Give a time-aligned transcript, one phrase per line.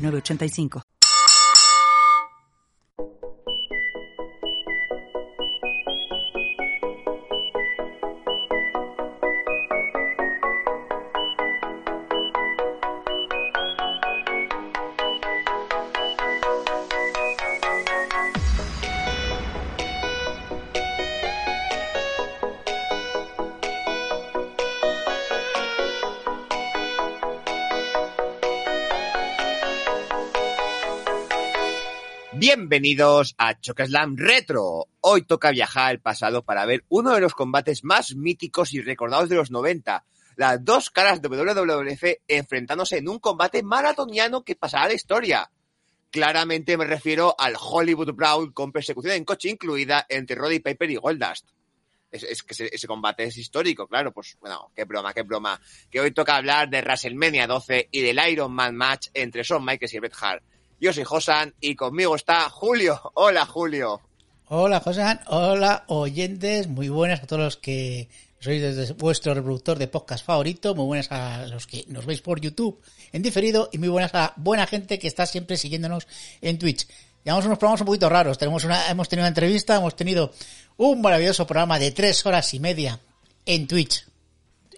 [0.00, 0.99] 906985.
[32.52, 34.88] Bienvenidos a Chocaslam Retro.
[35.02, 39.28] Hoy toca viajar al pasado para ver uno de los combates más míticos y recordados
[39.28, 40.04] de los 90.
[40.34, 45.48] Las dos caras de WWF enfrentándose en un combate maratoniano que pasará a la historia.
[46.10, 50.96] Claramente me refiero al Hollywood Brawl con persecución en coche incluida entre Roddy Piper y
[50.96, 51.50] Goldust.
[52.10, 55.60] Es, que ese, ese, combate es histórico, claro, pues bueno, qué broma, qué broma.
[55.88, 59.94] Que hoy toca hablar de WrestleMania 12 y del Iron Man match entre Shawn Michaels
[59.94, 60.42] y Bret Hart.
[60.80, 62.98] Yo soy Josan y conmigo está Julio.
[63.12, 64.00] Hola, Julio.
[64.48, 65.20] Hola, Josan.
[65.26, 66.68] Hola, oyentes.
[66.68, 70.74] Muy buenas a todos los que sois desde vuestro reproductor de podcast favorito.
[70.74, 72.80] Muy buenas a los que nos veis por YouTube
[73.12, 76.08] en diferido y muy buenas a buena gente que está siempre siguiéndonos
[76.40, 76.88] en Twitch.
[77.24, 78.38] Llevamos unos programas un poquito raros.
[78.38, 80.32] Tenemos una, hemos tenido una entrevista, hemos tenido
[80.78, 82.98] un maravilloso programa de tres horas y media
[83.44, 84.06] en Twitch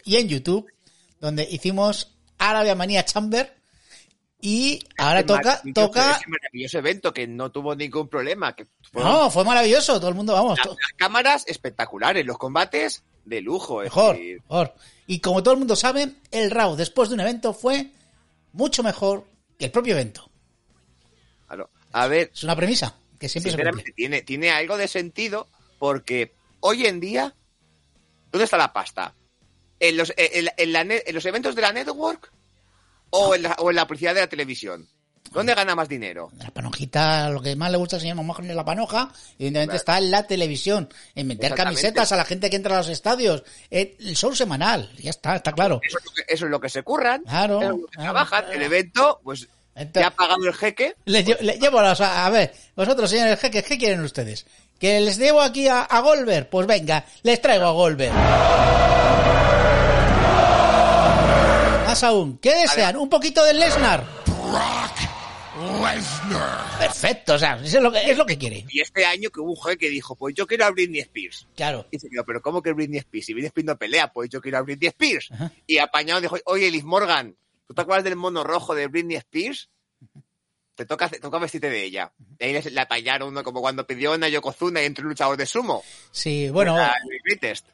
[0.04, 0.66] y en YouTube,
[1.20, 3.61] donde hicimos Arabia Manía Chamber,
[4.44, 6.10] y ahora Ese toca, maravilloso- toca.
[6.16, 8.54] Ese maravilloso evento que no tuvo ningún problema.
[8.56, 13.40] Que fueron No, fue maravilloso, todo el mundo, vamos, las, cámaras espectaculares, los combates de
[13.40, 13.80] lujo.
[13.82, 14.74] mejor, decir, mejor.
[15.06, 17.90] Y como todo el mundo sabe, el RAW después de un evento fue
[18.52, 19.24] mucho mejor
[19.58, 20.28] que el propio evento.
[21.46, 21.70] claro.
[21.92, 25.46] A ver, Es una premisa que siempre se tiene, tiene algo de sentido
[25.78, 27.34] porque hoy en día,
[28.32, 29.14] ¿dónde está la pasta?
[29.78, 32.32] ¿En los, en, en la en los eventos de la network
[33.12, 34.88] o en, la, o en la publicidad de la televisión?
[35.30, 36.30] ¿Dónde gana más dinero?
[36.38, 39.76] La panojita, lo que más le gusta al señor Mamajón es la panoja, evidentemente Claro.
[39.78, 41.80] está en la televisión, en meter Exactamente.
[41.80, 45.52] camisetas a la gente que entra a los estadios, el show semanal, ya está, está
[45.52, 45.80] claro.
[45.86, 47.92] Eso es lo que, eso es lo que se curran, Claro, eso es lo que
[47.96, 48.40] claro, trabajan.
[48.44, 48.52] claro.
[48.52, 50.96] El evento, pues Entonces- ya ha pagado el jeque.
[51.06, 51.92] Le llevo a,
[52.26, 54.44] a ver, vosotros, señores jeques, ¿qué quieren ustedes?
[54.78, 56.50] ¿Que les llevo aquí a, a Goldberg?
[56.50, 58.12] Pues venga, les traigo a Goldberg.
[61.92, 62.96] Más aún, ¿qué desean?
[62.96, 64.02] ¿Un poquito de Lesnar?
[66.78, 68.64] Perfecto, o sea, eso es lo que, es lo que quiere.
[68.70, 71.46] Y este año que hubo un jeque que dijo, pues yo quiero a Britney Spears.
[71.54, 71.86] Claro.
[71.90, 73.26] Y se quedó, pero ¿cómo que Britney Spears?
[73.26, 75.32] Si Britney Spears no pelea, pues yo quiero a Britney Spears.
[75.32, 75.52] Ajá.
[75.66, 77.36] Y apañado dijo, oye, Liz Morgan,
[77.66, 79.68] ¿tú te acuerdas del mono rojo de Britney Spears?
[80.82, 82.10] Te toca, te toca vestirte de ella.
[82.40, 83.44] Y ahí la apañaron, ¿no?
[83.44, 85.84] Como cuando pidió una Yokozuna y entró un luchador de sumo.
[86.10, 86.76] Sí, bueno,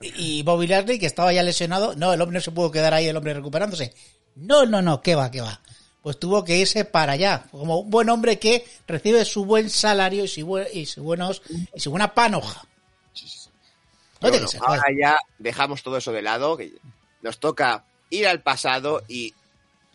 [0.01, 3.07] y Bobby Lashley, que estaba ya lesionado, no, el hombre no se pudo quedar ahí,
[3.07, 3.95] el hombre recuperándose.
[4.37, 5.59] No, no, no, qué va, qué va.
[6.03, 10.25] Pues tuvo que irse para allá, como un buen hombre que recibe su buen salario
[10.25, 11.41] y su, buen- y su buenos,
[11.75, 12.63] y su buena panoja.
[14.21, 16.75] No que bueno, ser, ahora ya dejamos todo eso de lado, que
[17.23, 19.33] nos toca ir al pasado y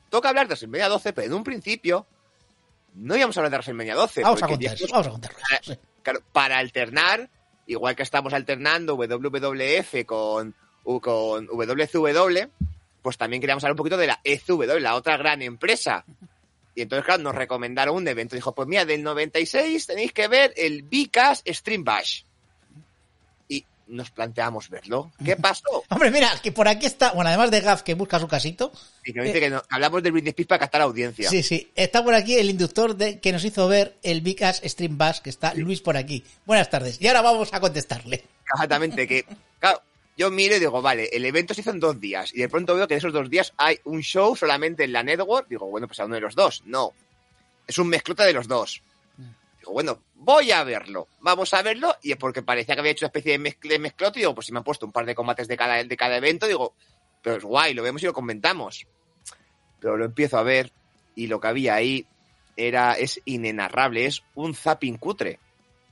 [0.09, 2.07] toca hablar de WrestleMania 12, pero en un principio
[2.95, 4.21] no íbamos a hablar de WrestleMania 12.
[4.21, 5.39] Vamos a contar, digamos, vamos a contarlo.
[5.49, 5.79] para, sí.
[6.01, 7.29] claro, para alternar,
[7.67, 10.55] igual que estamos alternando WWF con,
[11.01, 12.49] con WCW,
[13.01, 16.05] pues también queríamos hablar un poquito de la ECW, la otra gran empresa.
[16.75, 18.35] Y entonces, claro, nos recomendaron un evento.
[18.35, 22.23] Dijo, pues mira, del 96 tenéis que ver el Vicas Stream Bash.
[23.87, 25.11] Nos planteamos verlo.
[25.23, 25.83] ¿Qué pasó?
[25.89, 28.71] Hombre, mira, que por aquí está, bueno, además de Gaf que busca su casito,
[29.03, 31.29] Y que dice que no- que hablamos de Britney Spears para captar audiencia.
[31.29, 34.61] sí, sí, está por aquí el inductor de, que nos hizo ver el Big Ass
[34.63, 36.23] Stream Bass, que está Luis por aquí.
[36.45, 37.01] Buenas tardes.
[37.01, 38.23] Y ahora vamos a contestarle.
[38.53, 39.25] Exactamente, que,
[39.59, 39.81] claro,
[40.15, 42.75] yo miro y digo, vale, el evento se hizo en dos días, y de pronto
[42.75, 45.87] veo que en esos dos días hay un show solamente en la network, digo, bueno,
[45.87, 46.93] pues a uno de los dos, no,
[47.67, 48.81] es un mezclota de los dos.
[49.63, 53.05] Digo, bueno, voy a verlo, vamos a verlo, y es porque parecía que había hecho
[53.05, 55.47] una especie de, mezcl- mezclote, digo, pues si me han puesto un par de combates
[55.47, 56.75] de cada, de cada evento, digo,
[57.21, 58.85] pero es guay, lo vemos y lo comentamos.
[59.79, 60.73] Pero lo empiezo a ver,
[61.15, 62.05] y lo que había ahí
[62.57, 65.39] era, es inenarrable, es un zapping cutre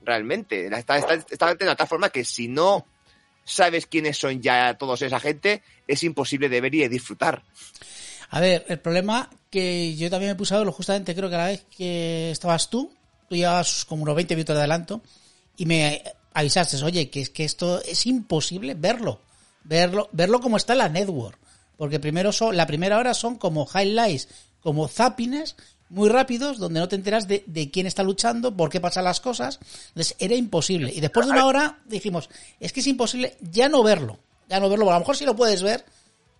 [0.01, 0.65] realmente.
[0.65, 2.85] Está, está, de tal forma que si no
[3.45, 7.41] sabes quiénes son ya todos esa gente, es imposible de ver y de disfrutar.
[8.31, 11.65] A ver, el problema que yo también me puse a justamente, creo que la vez
[11.75, 12.93] que estabas tú,
[13.31, 15.01] tú llevabas como unos 20 minutos de adelanto
[15.55, 19.21] y me avisaste, oye, que es que esto es imposible verlo,
[19.63, 21.39] verlo, verlo como está la network,
[21.77, 24.27] porque primero son, la primera hora son como highlights,
[24.59, 25.55] como zappings
[25.87, 29.21] muy rápidos, donde no te enteras de, de quién está luchando, por qué pasan las
[29.21, 30.91] cosas, entonces era imposible.
[30.93, 32.29] Y después de una hora dijimos,
[32.59, 34.19] es que es imposible ya no verlo,
[34.49, 35.85] ya no verlo, a lo mejor sí lo puedes ver,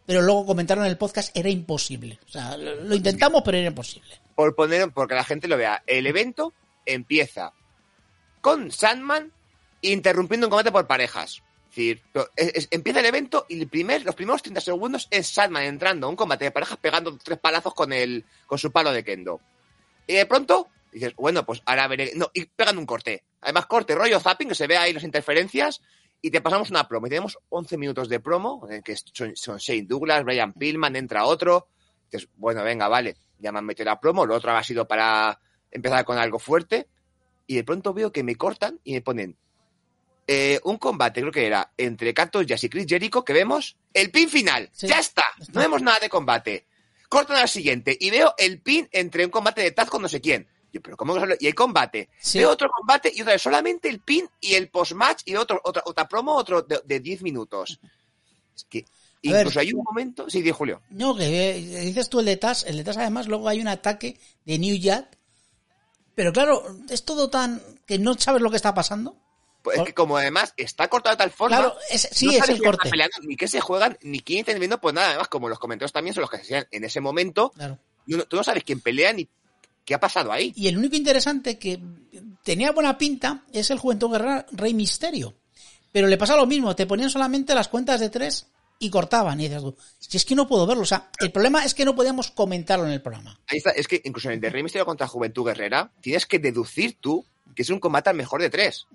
[0.06, 2.20] pero luego comentaron en el podcast era imposible.
[2.28, 4.10] O sea, lo, lo intentamos, pero era imposible.
[4.36, 6.54] Por poner, porque la gente lo vea, el evento
[6.86, 7.54] empieza
[8.42, 9.32] con Sandman
[9.82, 11.42] interrumpiendo un combate por parejas.
[11.70, 12.02] Es decir,
[12.36, 13.70] es- empieza el evento y los
[14.16, 17.94] primeros 30 segundos es Sandman entrando a un combate de parejas pegando tres palazos con
[17.94, 19.40] el, con su palo de kendo.
[20.08, 22.12] Y de pronto dices, bueno, pues ahora veré.
[22.16, 23.24] No, y pegan un corte.
[23.42, 25.82] Además, corte, rollo zapping, que se ve ahí las interferencias.
[26.22, 27.08] Y te pasamos una promo.
[27.08, 31.24] Y tenemos 11 minutos de promo, en que son, son Shane Douglas, Brian Pillman, entra
[31.26, 31.68] otro.
[32.12, 34.26] Dices, bueno, venga, vale, ya me han metido la promo.
[34.26, 35.40] Lo otro ha sido para
[35.72, 36.88] empezar con algo fuerte.
[37.48, 39.36] Y de pronto veo que me cortan y me ponen
[40.28, 44.12] eh, un combate, creo que era, entre Cactus Jazz y Chris Jericho, que vemos el
[44.12, 44.70] pin final.
[44.72, 45.24] Sí, ya está.
[45.40, 45.52] está.
[45.54, 46.68] No vemos nada de combate.
[47.10, 50.22] Cortan al siguiente y veo el pin entre un combate de Taz con no sé
[50.22, 50.48] quién.
[50.72, 52.10] Yo, pero ¿cómo que Y el combate.
[52.22, 52.40] Sí.
[52.40, 55.84] Veo otro combate y otra vez solamente el pin y el post-match y otro, otra,
[55.86, 57.82] otra promo otro de, de 10 minutos.
[58.56, 59.42] Es que A ver.
[59.42, 60.30] incluso hay un momento.
[60.30, 60.82] Sí, di Julio.
[60.92, 61.26] No, que
[61.58, 64.58] eh, dices tú el de TAS, el de TAS además luego hay un ataque de
[64.60, 65.18] New Jack,
[66.22, 69.18] pero claro, es todo tan que no sabes lo que está pasando.
[69.64, 71.58] Pues es que como además está cortado de tal forma.
[71.58, 72.92] Claro, es- sí, no es el corte.
[72.92, 75.92] peleando, ni qué se juegan, ni quién está viendo, pues nada, además, como los comentarios
[75.92, 77.80] también son los que se hacían en ese momento, Claro.
[78.08, 79.28] tú no, tú no sabes quién pelea ni
[79.84, 80.54] qué ha pasado ahí.
[80.56, 81.82] Y el único interesante que
[82.44, 85.34] tenía buena pinta es el Juventud Guerrera Rey Misterio.
[85.92, 88.46] Pero le pasa lo mismo, te ponían solamente las cuentas de tres
[88.82, 89.40] y cortaban.
[89.40, 90.84] Y dices tú, si es que no puedo verlo.
[90.84, 93.40] O sea, el problema es que no podíamos comentarlo en el programa.
[93.48, 96.40] Ahí está, es que incluso en el de Rey Mysterio contra Juventud Guerrera, tienes que
[96.40, 97.26] deducir tú
[97.56, 98.88] que es un combate al mejor de tres.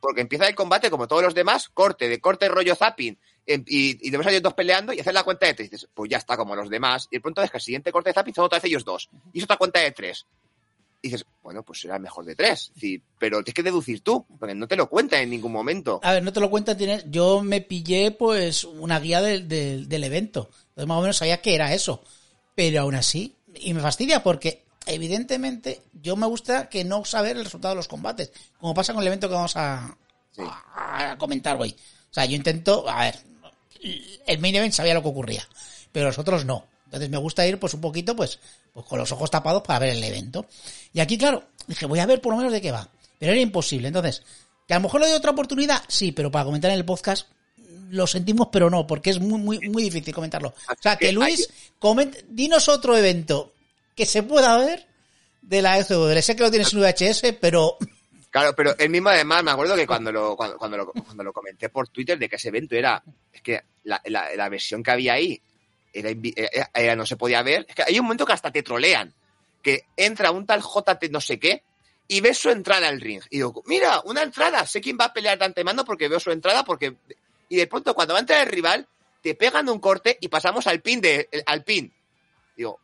[0.00, 4.06] Porque empieza el combate como todos los demás, corte, de corte rollo zapping, em- y,
[4.06, 5.68] y te ves a ellos dos peleando y haces la cuenta de tres.
[5.68, 7.08] Y dices, pues ya está como los demás.
[7.10, 9.08] Y de pronto ves que el siguiente corte de zapping son otra vez ellos dos.
[9.32, 10.26] Y es otra cuenta de tres.
[11.04, 12.68] Y dices, bueno, pues será mejor de tres.
[12.68, 15.98] Es decir, pero tienes que deducir tú, porque no te lo cuenta en ningún momento.
[16.04, 19.88] A ver, no te lo cuentan, tienes, yo me pillé pues una guía del, del,
[19.88, 20.48] del evento.
[20.68, 22.04] Entonces más o menos sabía que era eso.
[22.54, 27.44] Pero aún así, y me fastidia porque evidentemente yo me gusta que no saber el
[27.44, 29.96] resultado de los combates, como pasa con el evento que vamos a,
[30.30, 30.42] Sí.
[30.46, 31.74] a, a comentar hoy.
[32.10, 33.18] O sea, yo intento, a ver,
[34.26, 35.46] el main event sabía lo que ocurría,
[35.90, 36.66] pero los otros no.
[36.92, 38.38] Entonces me gusta ir pues un poquito pues,
[38.70, 40.44] pues con los ojos tapados para ver el evento.
[40.92, 42.86] Y aquí, claro, dije, voy a ver por lo menos de qué va.
[43.18, 43.88] Pero era imposible.
[43.88, 44.22] Entonces,
[44.68, 47.28] que a lo mejor le doy otra oportunidad, sí, pero para comentar en el podcast
[47.88, 50.48] lo sentimos, pero no, porque es muy, muy, muy difícil comentarlo.
[50.68, 51.48] O sea, que que Luis,
[51.78, 53.54] coment, dinos otro evento
[53.94, 54.86] que se pueda ver
[55.40, 56.20] de la ECW.
[56.20, 57.78] Sé que lo tienes en VHS, pero
[58.30, 61.32] Claro, pero él mismo además, me acuerdo que cuando lo, cuando, cuando lo, cuando lo
[61.32, 64.90] comenté por Twitter de que ese evento era, es que la, la, la versión que
[64.90, 65.40] había ahí
[65.92, 67.66] era- era- no se podía ver.
[67.68, 69.12] Es que hay un momento que hasta te trolean,
[69.62, 71.62] que entra un tal JT no sé qué
[72.08, 73.22] y ves su entrada al ring.
[73.30, 76.30] Y digo, mira, una entrada, sé quién va a pelear de antemano porque veo su
[76.30, 76.96] entrada, porque...
[77.48, 78.88] Y de pronto cuando va a entrar el rival,
[79.22, 81.92] te pegan un corte y pasamos al pin de, al pin.
[82.56, 82.80] Digo,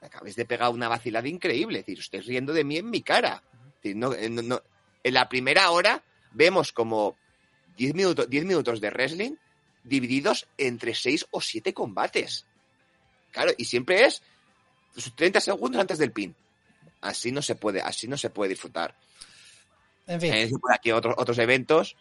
[0.00, 1.80] me acabáis de pegar una vacilada increíble.
[1.80, 3.42] Es decir, estáis riendo de mí en mi cara.
[3.84, 4.62] No- no- no-
[5.02, 7.16] en la primera hora vemos como
[7.76, 9.36] 10 minutos, 10 minutos de wrestling
[9.88, 12.44] divididos entre 6 o 7 combates.
[13.30, 14.22] Claro, y siempre es
[14.94, 16.34] pues, 30 segundos antes del pin.
[17.00, 18.94] Así no se puede, así no se puede disfrutar.
[20.06, 20.58] en fin.
[20.60, 21.96] Por aquí otros, otros eventos.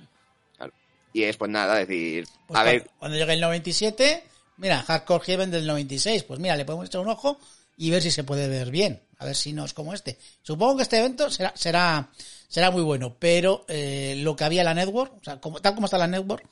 [0.56, 0.74] claro,
[1.13, 4.24] y es pues nada, decir, Pues a ver, cuando, cuando llegue el 97,
[4.58, 7.39] mira, Hardcore Heaven del 96, pues mira, le podemos echar un ojo
[7.77, 10.17] y ver si se puede ver bien, a ver si no es como este.
[10.41, 12.10] Supongo que este evento será será
[12.48, 15.75] será muy bueno, pero eh, lo que había en la network, o sea, como, tal
[15.75, 16.44] como está la network,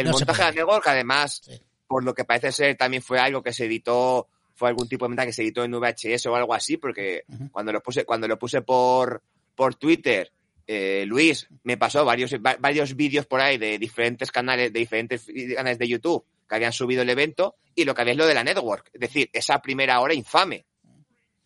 [0.00, 1.60] el no montaje de la network, además, Sí.
[1.86, 5.08] por lo que parece ser, también fue algo que se editó, fue algún tipo de
[5.10, 8.38] montaje que se editó en VHS o algo así, porque cuando lo puse, cuando lo
[8.38, 9.22] puse por,
[9.54, 10.32] por Twitter,
[10.66, 15.26] eh, Luis me pasó varios, va- varios vídeos por ahí de diferentes canales, de diferentes
[15.56, 18.34] canales de YouTube que habían subido el evento y lo que había es lo de
[18.34, 18.90] la network.
[18.92, 20.64] Es decir, esa primera hora infame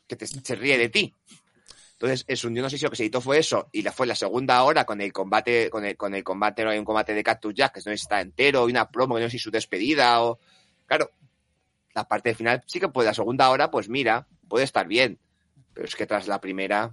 [0.08, 1.14] que te- se ríe de ti.
[2.02, 3.92] Entonces, es un, yo no sé si lo que se editó fue eso, y la,
[3.92, 6.84] fue la segunda hora con el combate, con el, con el combate, no hay un
[6.84, 9.38] combate de Cactus Jack, que no está entero, y una promo, que no sé si
[9.38, 10.40] su despedida, o.
[10.84, 11.12] Claro,
[11.94, 15.20] la parte final sí que puede, la segunda hora, pues mira, puede estar bien.
[15.74, 16.92] Pero es que tras la primera,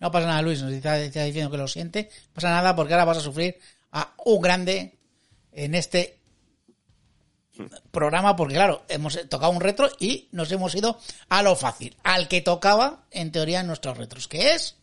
[0.00, 2.10] No pasa nada, Luis, nos está, está diciendo que lo siente.
[2.30, 3.58] No pasa nada porque ahora vas a sufrir
[3.92, 4.98] a un grande
[5.52, 6.18] en este
[7.90, 10.98] programa porque, claro, hemos tocado un retro y nos hemos ido
[11.28, 14.76] a lo fácil, al que tocaba, en teoría, en nuestros retros, que es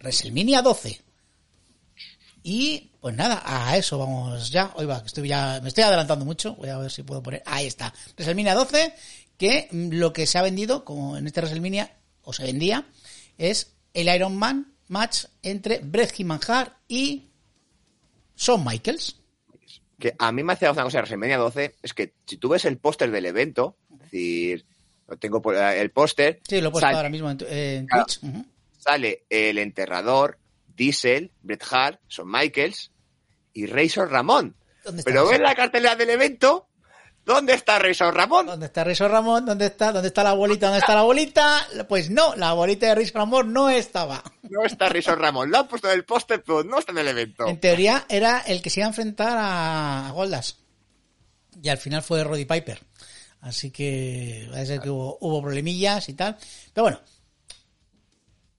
[0.00, 1.00] WrestleMania 12.
[2.42, 4.72] Y pues nada, a eso vamos ya.
[4.76, 6.54] Hoy va, estoy ya, me estoy adelantando mucho.
[6.56, 7.42] Voy a ver si puedo poner.
[7.46, 7.92] Ahí está.
[8.16, 8.94] WrestleMania 12,
[9.38, 11.90] que lo que se ha vendido, como en este WrestleMania,
[12.22, 12.86] o se vendía,
[13.38, 17.30] es el Iron Man match entre Bret Manjar y
[18.36, 19.16] Shawn Michaels.
[19.98, 22.64] Que a mí me hace una cosa de WrestleMania 12, es que si tú ves
[22.64, 24.66] el póster del evento, es decir,
[25.06, 26.40] lo tengo por eh, el póster.
[26.48, 27.86] Sí, lo he puesto ahora mismo en.
[27.86, 28.20] Twitch.
[28.78, 30.38] Sale el enterrador,
[30.74, 32.90] Diesel, Bret Hart, Shawn Michaels
[33.52, 34.56] y Razor Ramón.
[34.84, 36.68] ¿Dónde está Pero ves la cartelera del evento,
[37.24, 38.46] ¿dónde está Razor Ramón?
[38.46, 39.46] ¿Dónde está Rizzo Ramón?
[39.46, 39.92] ¿Dónde está?
[39.92, 40.66] ¿Dónde está la bolita?
[40.66, 41.66] ¿Dónde está la bolita?
[41.88, 44.22] Pues no, la bolita de Rizzo Ramón no estaba.
[44.42, 45.50] No está Razor Ramón.
[45.50, 47.46] Lo han puesto en el póster, pero no está en el evento.
[47.46, 50.58] En teoría era el que se iba a enfrentar a, Goldas.
[51.62, 52.80] Y al final fue Roddy Piper.
[53.40, 56.36] Así que parece que hubo, hubo problemillas y tal.
[56.72, 57.00] Pero bueno.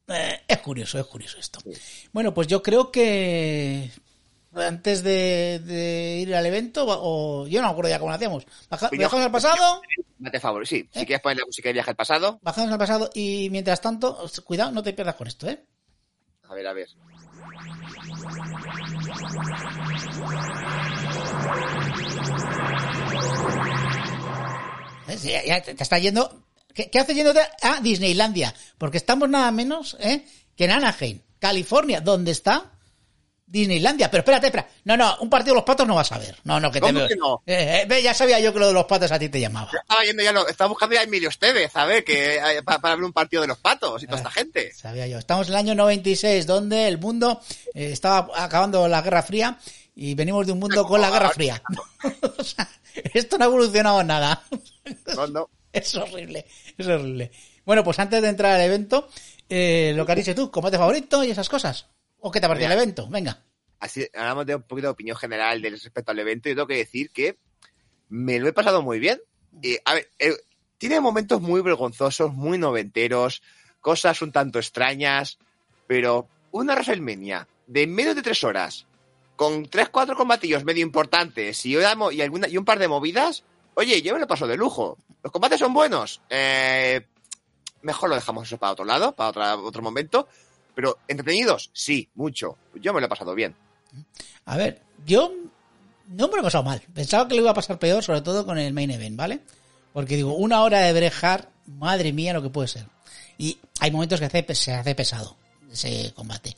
[0.08, 1.60] eh, es curioso, es curioso esto.
[2.12, 3.92] Bueno, pues yo creo que
[4.56, 8.46] antes de, de ir al evento, o yo no me acuerdo ya cómo lo hacíamos.
[8.70, 9.82] Baja- ¿Viajamos al pasado?
[10.20, 10.78] Mate favor, sí.
[10.94, 11.00] ¿Eh?
[11.00, 14.18] Si quieres poner la música de viaje al pasado, Bajamos al pasado y mientras tanto,
[14.46, 15.64] cuidado, no te pierdas con esto, ¿eh?
[16.48, 16.88] a ver, a ver.
[25.08, 25.18] ¿Eh?
[25.18, 26.44] Sí, ya te, te está yendo.
[26.74, 28.54] ¿Qué, qué hace yéndote a Disneylandia?
[28.78, 30.26] Porque estamos nada menos ¿eh?
[30.56, 32.72] que en Anaheim, California, donde está
[33.48, 34.10] Disneylandia.
[34.10, 34.68] Pero espérate, espera.
[34.86, 36.36] No, no, un partido de los patos no vas a ver.
[36.44, 37.08] No, no, que te ¿Cómo veo.
[37.08, 37.44] que no?
[37.46, 39.72] Eh, eh, ya sabía yo que lo de los patos a ti te llamaba.
[39.74, 42.96] Estaba yendo ya, lo, estaba buscando ya a Emilio Estevez, a ver, que, para, para
[42.96, 44.74] ver un partido de los patos y toda esta gente.
[44.74, 45.18] Sabía yo.
[45.18, 47.42] Estamos en el año 96, donde el mundo
[47.74, 49.58] eh, estaba acabando la Guerra Fría
[49.96, 51.62] y venimos de un mundo con la Guerra Fría.
[52.38, 52.68] O sea,
[53.14, 54.44] esto no ha evolucionado en nada.
[55.16, 55.50] No, no.
[55.76, 56.46] Es horrible,
[56.78, 57.32] es horrible.
[57.66, 59.10] Bueno, pues antes de entrar al evento,
[59.50, 61.88] eh, lo que has dicho tú, combate favorito y esas cosas.
[62.28, 63.08] ¿O qué te pareció el evento?
[63.08, 63.40] Venga.
[63.80, 66.50] Así, hablamos de un poquito de opinión general del respecto al evento.
[66.50, 67.38] Yo tengo que decir que
[68.10, 69.22] me lo he pasado muy bien.
[69.62, 70.34] Y, a ver, eh,
[70.80, 73.44] tiene momentos muy vergonzosos, muy noventeros,
[73.80, 75.38] cosas un tanto extrañas,
[75.86, 78.88] pero una WrestleMania de menos de tres horas,
[79.36, 83.44] con tres, cuatro combatillos medio importantes y, una y, alguna, y un par de movidas,
[83.76, 84.98] oye, yo me lo paso de lujo.
[85.22, 86.22] Los combates son buenos.
[86.32, 87.06] Eh,
[87.84, 90.28] mejor lo dejamos eso para otro lado, para otra- otro momento.
[90.76, 92.58] Pero entretenidos, sí, mucho.
[92.76, 93.56] Yo me lo he pasado bien.
[94.46, 95.32] A ver, yo
[96.10, 96.82] no me lo he pasado mal.
[96.94, 99.40] Pensaba que lo iba a pasar peor, sobre todo con el main event, ¿vale?
[99.94, 102.86] Porque digo, una hora de brejar, madre mía, lo que puede ser.
[103.38, 105.38] Y hay momentos que se hace pesado
[105.72, 106.56] ese combate.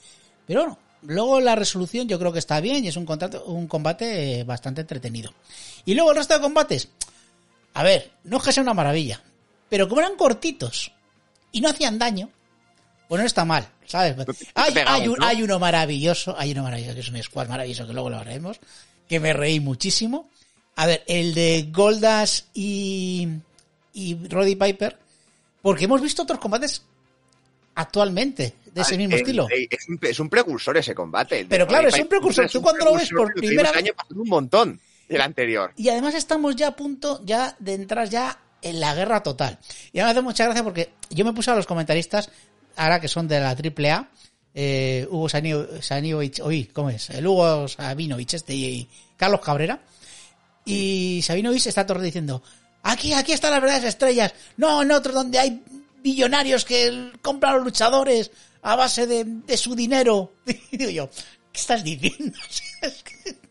[0.48, 3.68] Pero bueno, luego la resolución yo creo que está bien y es un, contrato- un
[3.68, 5.32] combate bastante entretenido.
[5.86, 6.90] Y luego el resto de combates,
[7.76, 9.22] a ver, no es que sea una maravilla,
[9.70, 10.92] pero como eran cortitos
[11.52, 12.30] y no hacían daño,
[13.08, 14.16] pues no está mal, ¿sabes?
[14.56, 18.10] Hay, hay un- uno maravilloso, hay uno maravilloso, que es un squad maravilloso, que luego
[18.10, 18.60] lo haremos,
[19.08, 20.30] que me reí muchísimo.
[20.76, 23.28] A ver, el de Goldas y,
[23.94, 24.98] y Roddy Piper,
[25.62, 26.84] porque hemos visto otros combates
[27.76, 29.48] actualmente de ese Ah, mismo el- estilo.
[29.50, 31.46] el- Es un, es un precursor ese combate.
[31.50, 32.46] Pero claro, es un precursor.
[32.46, 35.72] Es Tú cuando lo ves por primera vez- un montón el anterior.
[35.78, 39.60] Y además estamos ya a punto ya de entrar ya en la guerra total.
[39.94, 42.30] Y a mí me hace mucha gracia porque yo me puse a los comentaristas,
[42.78, 44.10] ahora que son de la AAA,
[44.54, 45.28] eh, Hugo
[46.44, 47.10] oí, ¿cómo es?
[47.10, 49.80] El Hugo Sabinovich este y Carlos Cabrera.
[50.66, 52.42] Y Sabinovich está todo diciendo,
[52.84, 54.34] aquí, aquí están las verdaderas estrellas.
[54.58, 55.62] No, en otro donde hay
[56.02, 58.32] billonarios que compran a los luchadores
[58.62, 60.34] a base de, de su dinero.
[60.72, 61.10] Y digo yo,
[61.52, 62.38] ¿qué estás diciendo?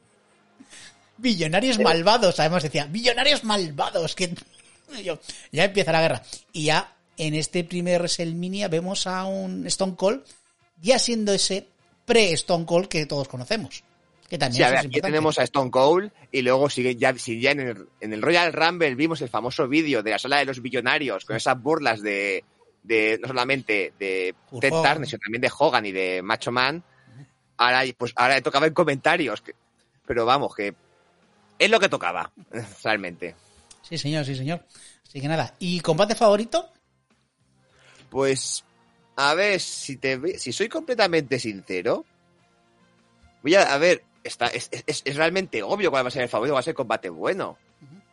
[1.19, 4.35] Billonarios malvados, además decía, billonarios malvados, que
[5.05, 5.19] yo,
[5.53, 6.23] ya empieza la guerra.
[6.53, 10.23] Y ya en este primer WrestleMania vemos a un Stone Cold
[10.81, 11.67] ya siendo ese
[12.05, 13.83] pre-Stone Cold que todos conocemos.
[14.29, 17.41] Que también Sí, a ver, aquí tenemos a Stone Cold y luego sigue ya, si
[17.41, 20.45] ya en el, en el Royal Rumble vimos el famoso vídeo de la sala de
[20.47, 22.45] los billonarios con esas burlas de,
[22.83, 24.71] de no solamente de Hulk Ted.
[24.71, 26.83] Turner, sino también de Hogan y de Macho Man.
[27.57, 29.41] Ahora, pues ahora le tocaba en comentarios.
[29.41, 29.55] que-
[30.05, 30.75] pero vamos, que
[31.59, 32.31] es lo que tocaba,
[32.85, 33.35] realmente.
[33.83, 34.65] Sí, señor, sí, señor.
[35.07, 35.55] Así que nada.
[35.61, 36.69] ¿Y combate favorito?
[38.17, 38.65] Pues,
[39.17, 42.07] a ver, si te si soy completamente sincero,
[43.43, 46.31] voy a, a ver, está, es, es- es realmente obvio cuál va a ser el
[46.31, 47.59] favorito, va a ser combate bueno.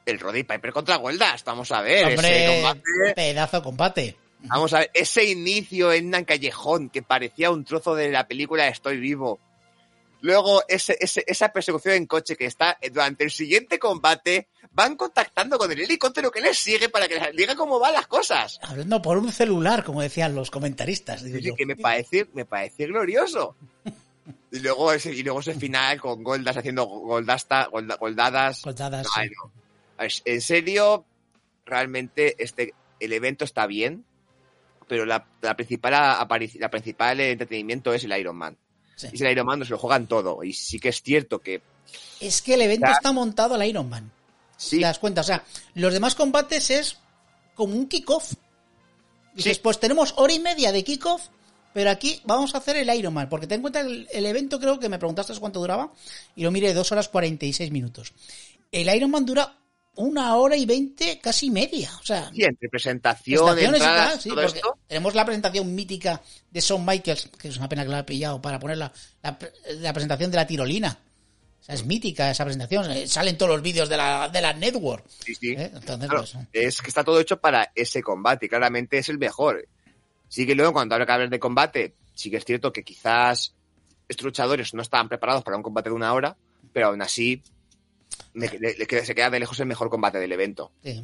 [0.06, 4.18] El Roddy Piper contra Goldas, vamos a ver, ese Hombre, combate, pedazo de combate.
[4.42, 8.68] vamos a ver, ese inicio en un callejón que parecía un trozo de la película
[8.68, 9.40] Estoy vivo.
[10.26, 15.58] Luego, ese, ese- esa persecución en coche que está durante el siguiente combate, van contactando
[15.58, 18.58] con el helicóptero que les sigue para que les diga cómo van las cosas.
[18.64, 21.24] Hablando por un celular, como decían los comentaristas.
[21.24, 21.56] Digo Oye, yo.
[21.56, 23.58] que me parece, me parece glorioso.
[24.50, 28.62] Y luego ese, y luego ese final con Goldas haciendo goldasta, golda- goldadas.
[28.64, 29.34] Goldadas, Ay, sí.
[29.44, 29.52] no.
[30.06, 31.04] Es- En serio,
[31.66, 34.06] realmente este, el evento está bien,
[34.88, 38.58] pero la, la principal la principal entretenimiento es el Iron Man.
[38.96, 39.08] Sí.
[39.12, 40.44] Y es el Iron Man, no se lo juegan todo.
[40.44, 41.62] Y sí que es cierto que
[42.20, 44.12] Es que el evento está montado al Iron Man.
[44.58, 45.22] sí, ¿Te das cuenta?
[45.22, 45.44] O sea,
[45.76, 46.98] los demás combates es
[47.56, 48.34] como un kickoff.
[49.34, 49.62] Dices, Sí.
[49.64, 51.24] pues tenemos hora y media de kickoff,
[51.74, 53.30] pero aquí vamos a hacer el Iron Man.
[53.30, 55.92] Porque ten en cuenta el, el evento, creo que me preguntaste cuánto duraba,
[56.36, 58.14] y lo miré, dos horas 46 minutos.
[58.72, 59.58] El Iron Man dura
[59.96, 61.92] una hora y veinte, casi media.
[62.02, 63.58] O sea, sí, entre presentación,
[64.20, 64.78] sí, todo esto.
[64.88, 68.42] tenemos la presentación mítica de Shawn Michaels, que es una pena que la he pillado
[68.42, 69.38] para poner la, la,
[69.80, 70.98] la presentación de la tirolina.
[71.62, 72.92] O sea, es mítica esa presentación.
[72.92, 75.06] eh, Salen todos los vídeos de la, de la network.
[75.24, 75.52] Sí, sí.
[75.52, 75.72] ¿eh?
[75.74, 79.18] Entonces, Claro, pues, es que está todo hecho para ese combate y claramente es el
[79.18, 79.66] mejor.
[80.28, 83.54] Sí que luego cuando habla que hablar de combate, sí que es cierto que quizás
[84.10, 86.36] estos luchadores no estaban preparados para un combate de una hora,
[86.74, 87.42] pero aún así
[89.06, 90.72] se queda de lejos el mejor combate del evento.
[90.84, 91.04] Sí.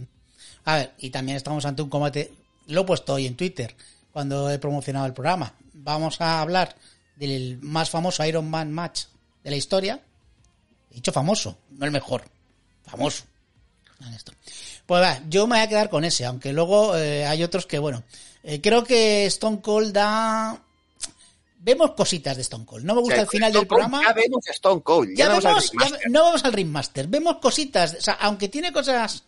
[0.66, 2.32] A ver, y también estamos ante un combate,
[2.68, 3.76] lo he puesto hoy en Twitter,
[4.12, 5.54] cuando he promocionado el programa.
[5.74, 6.76] Vamos a hablar
[7.16, 9.06] del más famoso Iron Man match
[9.44, 10.02] de la historia.
[10.92, 12.24] He dicho famoso, no el mejor.
[12.86, 13.24] Famoso.
[14.86, 17.80] Pues va, yo me voy a quedar con ese, aunque luego eh, hay otros que,
[17.80, 18.04] bueno,
[18.44, 20.64] eh, creo que Stone Cold da...
[21.62, 22.86] Vemos cositas de Stone Cold.
[22.86, 24.02] No me gusta O sea, el final Stone del Cold, programa.
[24.08, 25.10] Ya vemos Stone Cold.
[25.10, 28.48] Ya Ya, vemos, al vemos, ya- no vamos al Ringmaster, vemos cositas, o sea, aunque
[28.48, 29.24] tiene cosas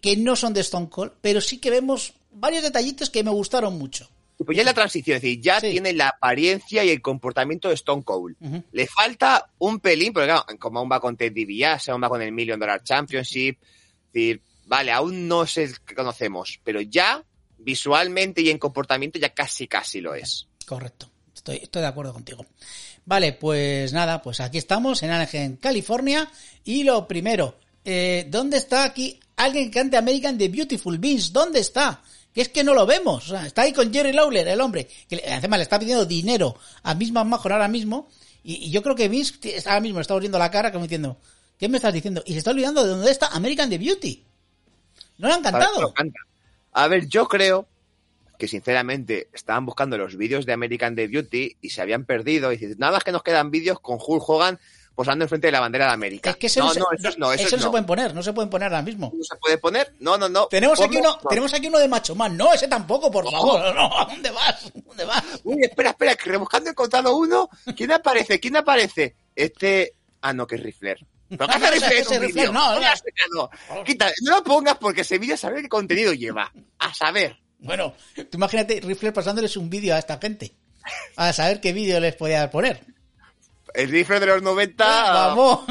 [0.00, 3.76] que no son de Stone Cold, pero sí que vemos varios detallitos que me gustaron
[3.78, 4.08] mucho.
[4.44, 5.70] Pues ya es la transición, es decir, ya Sí.
[5.70, 8.36] tiene la apariencia y el comportamiento de Stone Cold.
[8.70, 12.20] Le falta un pelín, porque claro, como aún va con Ted DiBiase, aún va con
[12.20, 17.24] el Million Dollar Championship, es decir, vale, aún no es el que conocemos, pero ya
[17.58, 20.46] visualmente y en comportamiento ya casi casi lo es.
[20.66, 21.10] Correcto,
[21.52, 22.44] estoy, estoy de acuerdo contigo.
[23.04, 26.28] Vale, pues nada, pues aquí estamos en Anaheim, California,
[26.64, 31.32] y lo primero, eh, ¿dónde está aquí alguien que cante American The Beautiful Beans?
[31.32, 32.02] ¿Dónde está?
[32.34, 34.88] Que es que no lo vemos, o sea, está ahí con Jerry Lawler, el hombre,
[35.08, 38.08] que le- encima le está pidiendo dinero a Misma Major ahora mismo,
[38.42, 39.34] y, y yo creo que Vince
[39.66, 41.16] ahora mismo le está abriendo la cara como diciendo,
[41.58, 42.22] ¿qué me estás diciendo?
[42.26, 44.24] Y se está olvidando de dónde está American The Beauty.
[45.18, 45.92] No le han cantado.
[45.94, 46.18] canta.
[46.72, 47.66] A ver, yo creo
[48.38, 52.52] que sinceramente estaban buscando los vídeos de American The Beauty y se habían perdido.
[52.52, 54.58] Y dicen, nada más que nos quedan vídeos con Hulk Hogan
[54.96, 56.30] posando enfrente de la bandera de América.
[56.30, 58.14] Es que eso no, no, se, no, eso no, eso, eso no se pueden poner,
[58.14, 59.12] no se pueden poner ahora mismo.
[59.14, 59.94] ¿No se puede poner?
[60.00, 60.46] No, no, no.
[60.46, 62.36] Tenemos aquí uno, tenemos aquí uno de Macho Man.
[62.36, 63.60] No, ese tampoco, por favor.
[63.76, 64.66] No, ¿a dónde vas?
[64.66, 65.22] ¿A dónde vas?
[65.44, 67.50] Uy, espera, espera, que rebuscando he encontrado uno.
[67.76, 68.40] ¿Quién aparece?
[68.40, 69.14] ¿Quién aparece?
[69.34, 69.92] Este.
[70.22, 71.06] Ah, no, que es Rifler.
[71.28, 72.80] ¿Pero qué hace Rifler ese un Rifler, no, no.
[73.34, 73.84] No.
[73.84, 76.50] Quita, no lo pongas porque ese vídeo saber qué contenido lleva.
[76.78, 77.36] A saber.
[77.58, 80.52] Bueno, tú imagínate Rifler pasándoles un vídeo a esta gente.
[81.16, 82.84] A saber qué vídeo les podía poner.
[83.74, 84.84] El Rifler de los 90.
[85.12, 85.66] Vamos.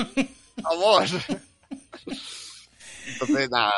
[0.58, 1.12] Vamos.
[3.08, 3.74] Entonces, nada.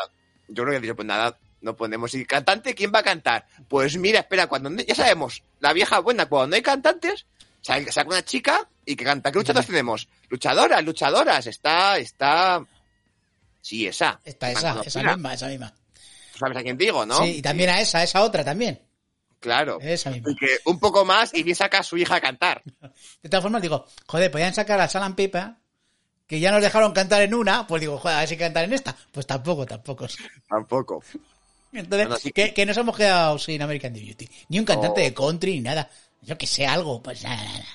[0.47, 2.13] Yo creo que he dicho, pues nada, no ponemos.
[2.13, 3.45] ¿Y cantante quién va a cantar?
[3.67, 7.25] Pues mira, espera, cuando no- ya sabemos, la vieja buena, cuando no hay cantantes,
[7.61, 9.31] sa- saca una chica y que canta.
[9.31, 10.07] ¿Qué luchadores tenemos?
[10.29, 11.45] Luchadoras, luchadoras.
[11.47, 12.65] Está, está.
[13.61, 14.19] Sí, esa.
[14.39, 15.73] Tan esa, esa misma, esa misma.
[16.38, 17.17] Tú sabes a quién digo, ¿no?
[17.23, 18.80] Sí, y también a esa, a esa otra también.
[19.39, 19.80] Claro.
[19.82, 20.32] Esa misma.
[20.32, 22.63] Y que un poco más y bien saca a su hija a cantar.
[23.21, 25.58] De todas formas, digo, joder, podían sacar a Salam Pipa,
[26.28, 28.73] que ya nos dejaron cantar en una, pues digo, joder, a ver si cantar en
[28.73, 28.95] esta.
[29.12, 30.08] Pues tampoco, tampoco.
[30.50, 31.04] Tampoco.
[31.73, 34.28] Entonces, Bueno, sí que, que nos hemos quedado sin American Beauty.
[34.50, 35.04] Ni un cantante Oh.
[35.04, 35.89] de country, ni nada.
[36.21, 37.65] Yo que sé, algo, pues nada, nada.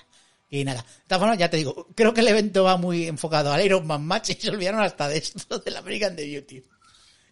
[0.51, 0.83] Y nada.
[0.83, 3.87] De todas formas, ya te digo, creo que el evento va muy enfocado al Iron
[3.87, 6.63] Man Match y se olvidaron hasta de esto del American Beauty.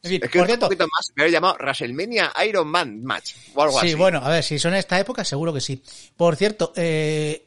[0.03, 3.63] Es que por un cierto, poquito más me había llamado WrestleMania Iron Man Match o
[3.63, 3.95] algo sí, así.
[3.95, 5.83] bueno, a ver, si son en esta época, seguro que sí.
[6.17, 7.47] Por cierto, eh,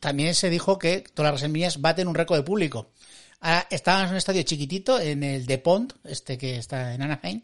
[0.00, 2.90] también se dijo que todas las WrestleManias baten un récord de público.
[3.40, 7.42] Ahora, estaban en un estadio chiquitito, en el The Pond, este que está en Anaheim,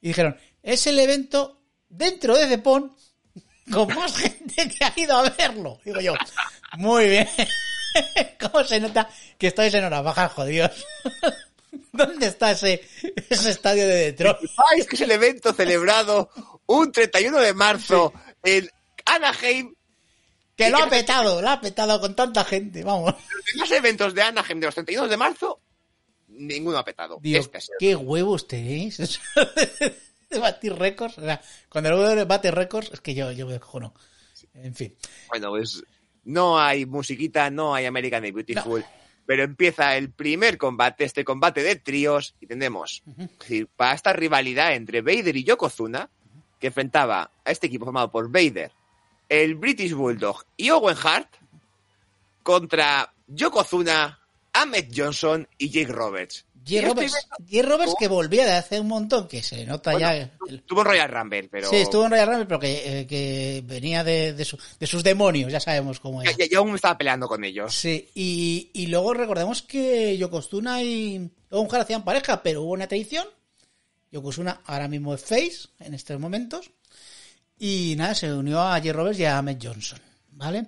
[0.00, 2.92] y dijeron, es el evento dentro de The Pond
[3.70, 5.78] con más gente que ha ido a verlo.
[5.84, 6.14] Digo yo,
[6.76, 7.28] muy bien.
[8.40, 10.70] ¿Cómo se nota que estáis en hora baja, jodidos?
[11.92, 12.82] ¿Dónde está ese,
[13.28, 14.36] ese estadio de Detroit?
[14.76, 16.30] Es que es el evento celebrado
[16.66, 18.68] un 31 de marzo en
[19.06, 19.74] Anaheim.
[20.56, 23.14] Que ¿Y lo ha petado, lo ha petado con tanta gente, vamos.
[23.56, 25.60] Los eventos de Anaheim de los 31 de marzo,
[26.28, 27.18] ninguno ha petado.
[27.22, 29.20] Dios, Este es el- qué huevos tenéis
[30.30, 31.18] de batir récords.
[31.18, 33.94] O sea, cuando luego bate récords, es que yo, yo me cojono.
[34.54, 34.94] En fin.
[35.28, 35.82] Bueno, pues
[36.24, 38.84] no hay musiquita, no hay American Beautiful.
[39.32, 44.12] Pero empieza el primer combate, este combate de tríos, y tenemos, es decir, para esta
[44.12, 46.10] rivalidad entre Vader y Yokozuna,
[46.60, 48.72] que enfrentaba a este equipo formado por Vader,
[49.30, 51.30] el British Bulldog y Owen Hart,
[52.42, 54.20] contra Yokozuna,
[54.52, 56.44] Ahmed Johnson y Jake Roberts.
[56.64, 56.80] Y
[57.62, 57.96] Roberts, Oh.
[57.98, 60.30] que volvía de hace un montón, que se nota Bueno, ya.
[60.48, 64.04] Estuvo en Royal Rumble, pero Sí, estuvo en Royal Rumble, pero que, eh, que venía
[64.04, 67.26] de, de, su- de sus demonios, ya sabemos cómo ya- ya aún me estaba peleando
[67.26, 67.74] con ellos.
[67.74, 73.26] Sí, y, y luego recordemos que Yokozuna y Owen hacían pareja, pero hubo una traición.
[74.10, 76.70] Yokozuna ahora mismo es face en estos momentos.
[77.58, 79.98] Y nada, se unió a Jay Roberts y a Ahmed Johnson,
[80.32, 80.66] ¿vale?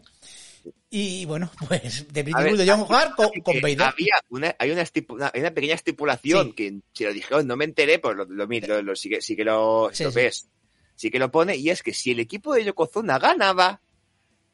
[0.91, 3.57] Y bueno, pues de Bulldog de John Hart con, con.
[3.57, 3.93] Había
[4.31, 4.85] una, hay una,
[5.33, 6.53] hay una pequeña estipulación Sí.
[6.55, 9.35] que si lo dijeron no me enteré, pues lo, lo, lo- lo- sí, que, sí
[9.37, 10.17] que lo, Sí, lo sí.
[10.17, 10.49] ves.
[10.97, 13.81] Sí que lo pone, y es que si el equipo de Yokozuna ganaba,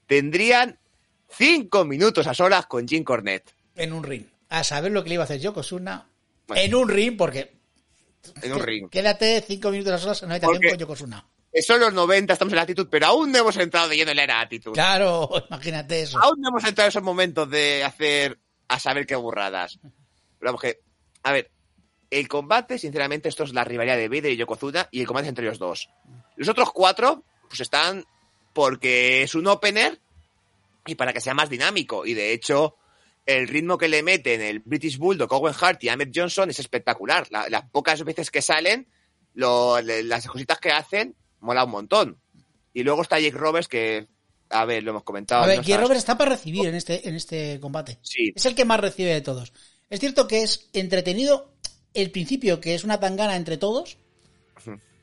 [0.07, 0.79] tendrían
[1.29, 3.53] cinco minutos a solas con Jim Cornette.
[3.77, 4.25] En un ring.
[4.49, 6.09] A saber lo que le iba a hacer Yokozuna
[6.49, 6.62] Bueno.
[6.62, 7.53] en un ring, porque
[8.42, 8.88] En un ring.
[8.88, 11.27] quédate cinco minutos a solas en una habitación Porque- con Yokozuna.
[11.63, 14.17] Son los 90, estamos en la actitud, pero aún no hemos entrado de lleno en
[14.19, 14.73] la era actitud.
[14.73, 16.19] Claro, imagínate eso.
[16.21, 19.79] Aún no hemos entrado en esos momentos de hacer a saber qué burradas.
[19.83, 19.93] Pero
[20.53, 20.79] vamos que,
[21.25, 21.51] a ver,
[22.11, 25.31] el combate, sinceramente, esto es la rivalidad de Vader y Yokozuna y el combate es
[25.31, 25.91] entre los dos.
[26.37, 28.05] Los otros cuatro, pues están
[28.53, 30.01] porque es un opener
[30.87, 32.07] y para que sea más dinámico.
[32.07, 32.77] Y de hecho,
[33.27, 37.27] el ritmo que le meten el British Bulldog, Owen Hart y Ahmed Johnson es espectacular.
[37.31, 38.89] La- las pocas veces que salen,
[39.35, 42.18] lo- le- las cositas que hacen, mola un montón.
[42.72, 44.07] Y luego está Jake Roberts, que,
[44.50, 45.42] a ver, lo hemos comentado.
[45.42, 47.98] A ver, Está- Roberts está para recibir en este, en este combate.
[48.03, 49.53] Sí, Es el que más recibe de todos.
[49.88, 51.53] Es cierto que es entretenido
[51.94, 53.96] el principio, que es una tangana entre todos.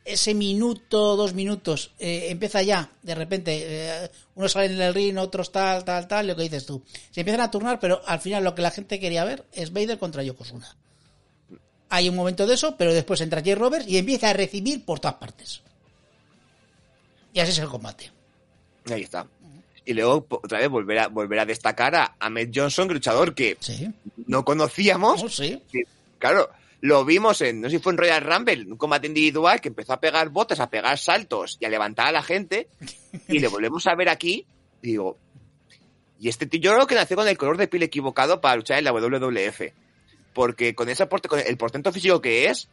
[0.06, 3.60] Ese minuto, dos minutos, eh, empieza ya, de repente,
[4.06, 6.82] eh, unos salen en el ring, otros tal, tal, tal, lo que dices tú.
[7.12, 9.98] Se empiezan a turnar, pero al final lo que la gente quería ver es Vader
[10.00, 10.78] contra Yokozuna.
[11.90, 15.02] Hay un momento de eso, pero después entra Jay Roberts y empieza a recibir por
[15.02, 15.62] todas partes.
[17.38, 18.12] Y así es el combate.
[18.92, 19.28] ahí está.
[19.86, 23.88] Y luego, otra vez, volver a, volver a destacar a Ahmed Johnson, luchador que Sí.
[24.26, 25.22] no conocíamos.
[25.22, 25.62] Oh, sí.
[26.18, 26.50] Claro,
[26.82, 29.94] lo vimos en, no sé si fue en Royal Rumble, un combate individual que empezó
[29.94, 32.70] a pegar botes, a pegar saltos y a levantar a la gente.
[33.28, 34.48] Y le volvemos a ver aquí.
[34.82, 35.16] Y digo,
[36.20, 38.80] y este tío, yo creo que nació con el color de piel equivocado para luchar
[38.80, 39.62] en la WWF.
[40.34, 42.68] Porque con ese porte, con el portento físico que es,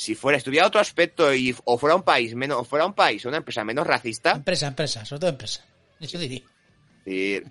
[0.00, 3.24] si fuera, estuviera otro aspecto y, o fuera un país menos, o fuera un país,
[3.26, 5.64] una empresa menos racista, Empresa, empresa, sobre todo empresa.
[6.00, 6.40] Yo diría.
[7.04, 7.42] eh,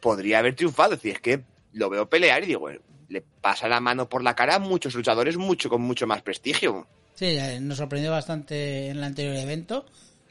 [0.00, 0.94] podría haber triunfado.
[0.94, 1.42] Es decir, es que
[1.74, 2.68] lo veo pelear y digo,
[3.08, 6.88] le pasa la mano por la cara a muchos luchadores mucho con mucho más prestigio.
[7.14, 9.86] Sí, eh, nos sorprendió bastante en el anterior evento.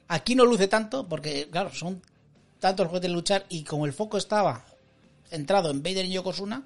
[0.10, 2.02] Aquí no luce tanto porque, claro, son
[2.60, 4.66] tantos tienen que luchar y como el foco estaba
[5.30, 6.64] centrado en Vader y Yokozuna,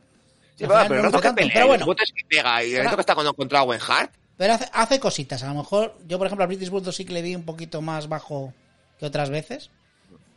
[0.57, 1.35] Sí, pero, pero no luce tanto.
[1.35, 4.11] pelea, Pero bueno, botes que pega y el evento que está con- contra Owen Hart.
[4.37, 5.43] Pero hace, hace cositas.
[5.43, 7.81] A lo mejor, yo por ejemplo, a British Bulldog sí que le vi un poquito
[7.81, 8.53] más bajo
[8.99, 9.69] que otras veces.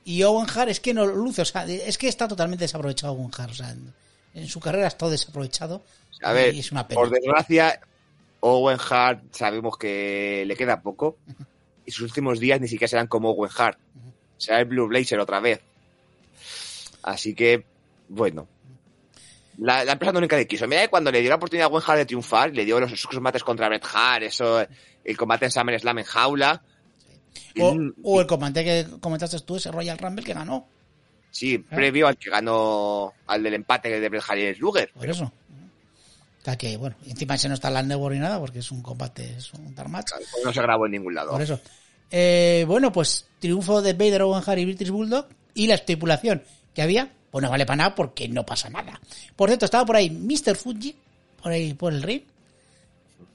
[0.05, 3.31] Y Owen Hart es que no luce, o sea, es que está totalmente desaprovechado Owen
[3.37, 3.51] Hart.
[3.51, 3.93] O sea, en,
[4.35, 5.83] en su carrera está desaprovechado.
[6.23, 7.01] A ver, y es una pena.
[7.01, 7.81] por desgracia,
[8.41, 11.17] Owen Hart sabemos que le queda poco
[11.85, 13.79] y sus últimos días ni siquiera serán como Owen Hart.
[14.37, 15.61] Será el Blue Blazer otra vez.
[17.03, 17.65] Así que,
[18.09, 18.47] bueno.
[19.59, 20.67] La, la empresa nunca le quiso.
[20.69, 23.07] Mira que cuando le dio la oportunidad a Owen Hart de triunfar, le dio los
[23.07, 24.65] combates contra Bret Hart, eso,
[25.05, 26.63] el combate en SummerSlam en jaula.
[27.61, 30.67] O, o el combate que comentaste tú, ese Royal Rumble que ganó.
[31.31, 34.91] Sí, previo al que ganó, al del empate de Bret Hart y Luger.
[34.93, 35.25] Por eso.
[35.25, 38.71] O sea que, bueno, encima ese no está en la network ni nada porque es
[38.71, 40.13] un combate, es un dark match.
[40.45, 41.33] No se grabó en ningún lado.
[41.33, 41.61] Por eso.
[42.11, 45.27] Eh, bueno, pues triunfo de Vader, Owen Hart y British Bulldog.
[45.55, 46.43] Y la estipulación
[46.75, 49.01] que había, pues no vale para nada porque no pasa nada.
[49.37, 50.57] Por cierto, estaba por ahí Mr.
[50.57, 50.95] Fuji,
[51.43, 52.23] por ahí por el ring.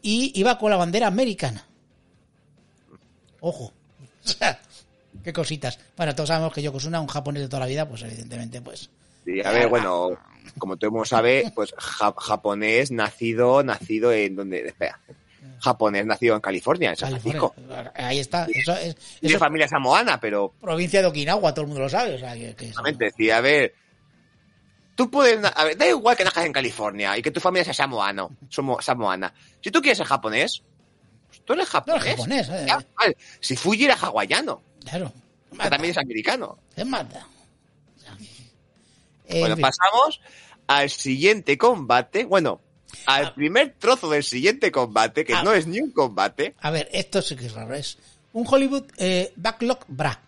[0.01, 1.65] Y iba con la bandera americana.
[3.41, 3.71] Ojo.
[4.25, 4.57] O sea,
[5.21, 5.77] qué cositas.
[5.97, 8.89] Bueno, todos sabemos que Yokozuna, un japonés de toda la vida, pues evidentemente, pues.
[9.25, 10.11] Sí, a ver, bueno,
[10.57, 14.97] como todo el mundo sabe, pues ja- japonés nacido, nacido en donde, espera,
[15.59, 17.09] japonés nacido en California, en San.
[17.09, 17.53] Francisco.
[17.95, 18.45] Ahí está.
[18.49, 22.15] Eso es, eso de familia samoana, pero provincia de Okinawa, todo el mundo lo sabe.
[22.15, 23.75] O sea, que, que eso- realmente decía, a ver,
[24.95, 27.73] tú puedes, a ver, da igual que nazcas en California y que tu familia sea
[27.73, 29.33] samoano, somo- samoana.
[29.61, 30.61] Si tú quieres ser japonés,
[31.27, 32.05] pues tú eres No, japonés.
[32.05, 32.65] es japonés, eh.
[32.67, 33.17] Ya, vale.
[33.39, 35.11] Si Fuji era hawaiano, Claro.
[35.51, 36.57] que también es americano.
[36.75, 37.27] se mata.
[39.29, 40.19] Bueno, pasamos
[40.67, 42.25] al siguiente combate.
[42.25, 42.61] Bueno,
[43.05, 43.33] al Ah.
[43.33, 45.43] primer trozo del siguiente combate, que Ah.
[45.43, 46.55] no es ni un combate.
[46.61, 47.73] A ver, esto sí que es raro.
[47.73, 47.97] Es
[48.33, 50.21] un Hollywood eh, Backlog Bra.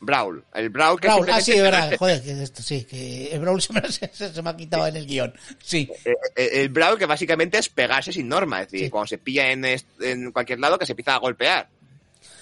[0.00, 0.44] Brawl.
[0.54, 3.72] El Brawl que Brawl, ah, sí, verdad, joder, que esto sí, que el Brawl se
[3.72, 5.34] me, se- se me ha quitado en el guion.
[5.62, 8.90] Sí, Eh, eh, el Brawl que básicamente es pegarse sin norma, es decir, Sí.
[8.90, 11.68] cuando se pilla en, en cualquier lado que se empieza a golpear.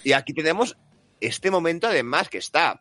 [0.05, 0.77] Y aquí tenemos
[1.21, 2.81] este momento además que está,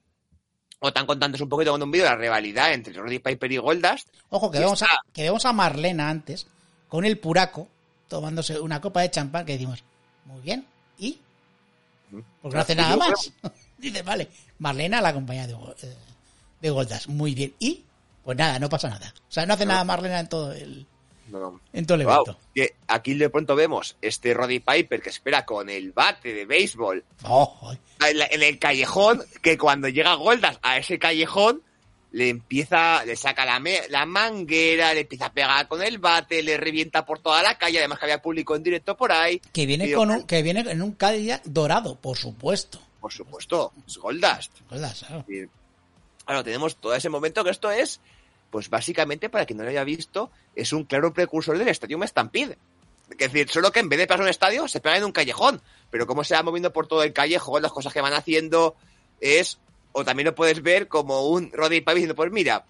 [0.80, 4.10] o están contándonos un poquito con un vídeo la rivalidad entre Roddy Piper y Goldust.
[4.30, 6.46] Ojo, que vemos, a, que vemos a Marlena antes,
[6.90, 7.68] con el puraco,
[8.10, 9.84] tomándose una copa de champán, que decimos,
[10.26, 10.66] muy bien,
[11.00, 11.20] ¿y?
[12.42, 13.32] Porque no hace nada más.
[13.78, 15.96] Dice, vale, Marlena la compañía de, eh,
[16.62, 17.84] de Goldas, muy bien, ¿y?
[18.24, 19.14] Pues nada, no pasa nada.
[19.30, 20.86] O sea, no hace nada Marlena en todo el,
[21.30, 22.40] No, en todo el evento.
[22.56, 27.04] que aquí de pronto vemos este Roddy Piper que espera con el bate de béisbol
[27.24, 28.10] Oh, ay.
[28.12, 31.62] en, la- en el callejón, que cuando llega Goldas a ese callejón,
[32.12, 36.42] le empieza, le saca la, me- la manguera, le empieza a pegar con el bate,
[36.42, 39.40] le revienta por toda la calle, además que había público en directo por ahí.
[39.52, 42.80] que viene con un, que viene en un Cadillac dorado, por supuesto.
[43.06, 44.62] Por supuesto, es Goldust.
[44.68, 45.26] Goldas, claro.
[45.28, 48.02] Y, tenemos todo ese momento que esto es,
[48.50, 52.58] pues básicamente, para quien no lo haya visto, es un claro precursor del Stadium Stampede.
[53.12, 55.62] Es decir, solo que en vez de pasar un estadio, se pega en un callejón.
[55.92, 58.76] Pero cómo se va moviendo por todo el callejón, las cosas que van haciendo,
[59.22, 59.60] es,
[59.92, 62.66] o también lo puedes ver como un Roddy Piper diciendo, pues mira,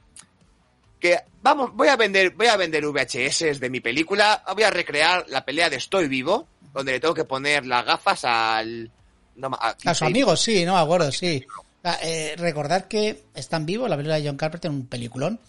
[0.99, 5.23] que vamos, voy a vender, voy a vender VHS de mi película, voy a recrear
[5.29, 8.91] la pelea de Estoy Vivo, donde le tengo que poner las gafas al...
[9.35, 11.43] no ma- A su amigo, sí, no me acuerdo, sí.
[11.83, 15.39] Ah, eh, recordar que Están Vivos, la película de John Carpenter, un peliculón.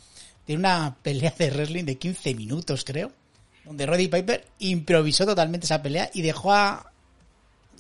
[0.44, 3.10] Tiene una pelea de wrestling de 15 minutos, creo.
[3.64, 6.92] Donde Roddy Piper improvisó totalmente esa pelea y dejó a.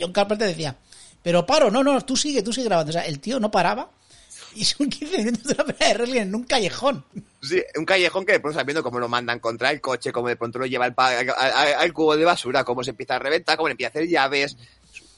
[0.00, 0.76] John Carpenter decía,
[1.22, 2.90] pero paro, no, no, tú sigue, tú sigue grabando.
[2.90, 3.90] O sea, el tío no paraba
[4.54, 7.04] y son 15 minutos de una pelea de wrestling en un callejón.
[7.42, 10.28] Sí, un callejón que de pronto estás viendo cómo lo mandan contra el coche, cómo
[10.28, 13.18] de pronto lo lleva al, al- al- al cubo de basura, cómo se empieza a
[13.18, 14.56] reventar, cómo le empieza a hacer llaves.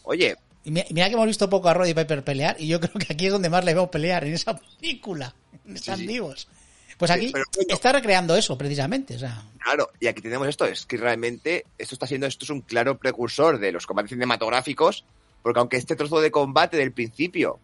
[0.03, 0.37] Oye,
[0.69, 3.25] Y mira, que hemos visto poco a Roddy Piper pelear y yo creo que aquí
[3.25, 6.07] es donde más le veo pelear, en esa película, en Están sí.
[6.07, 6.47] Vivos.
[6.99, 7.47] Pues aquí bueno.
[7.71, 9.17] está recreando eso, precisamente.
[9.17, 12.51] O sea, claro, y aquí tenemos esto, es que realmente esto está siendo, esto es
[12.51, 15.07] un claro precursor de los combates cinematográficos,
[15.43, 17.61] porque aunque este trozo de combate del principio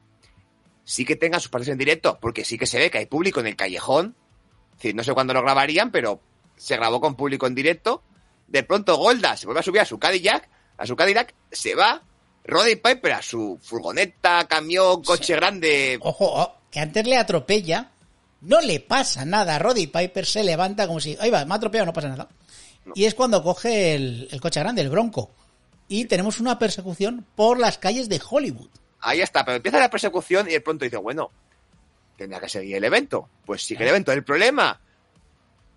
[0.83, 3.38] sí que tenga sus partes en directo, porque sí que se ve que hay público
[3.40, 4.17] en el callejón,
[4.71, 6.23] es decir, no sé cuándo lo grabarían, pero
[6.57, 8.03] se grabó con público en directo,
[8.49, 12.03] de pronto Golda se vuelve a subir a su Cadillac, a su Cadillac, se va,
[12.45, 17.91] Roddy Piper a su furgoneta, camión, coche grande, ojo, oh, que antes le atropella,
[18.43, 19.59] no le pasa nada.
[19.59, 22.29] Roddy Piper se levanta como si, ahí va, me ha atropellado, no pasa nada.
[22.95, 25.31] Y es cuando coge el, el coche grande, el Bronco.
[25.89, 28.69] Y tenemos una persecución por las calles de Hollywood.
[29.01, 31.31] Ahí está, pero empieza la persecución y de pronto dice, bueno,
[32.17, 33.29] tendrá que seguir el evento.
[33.47, 34.13] Pues sigue el evento.
[34.13, 34.81] El problema,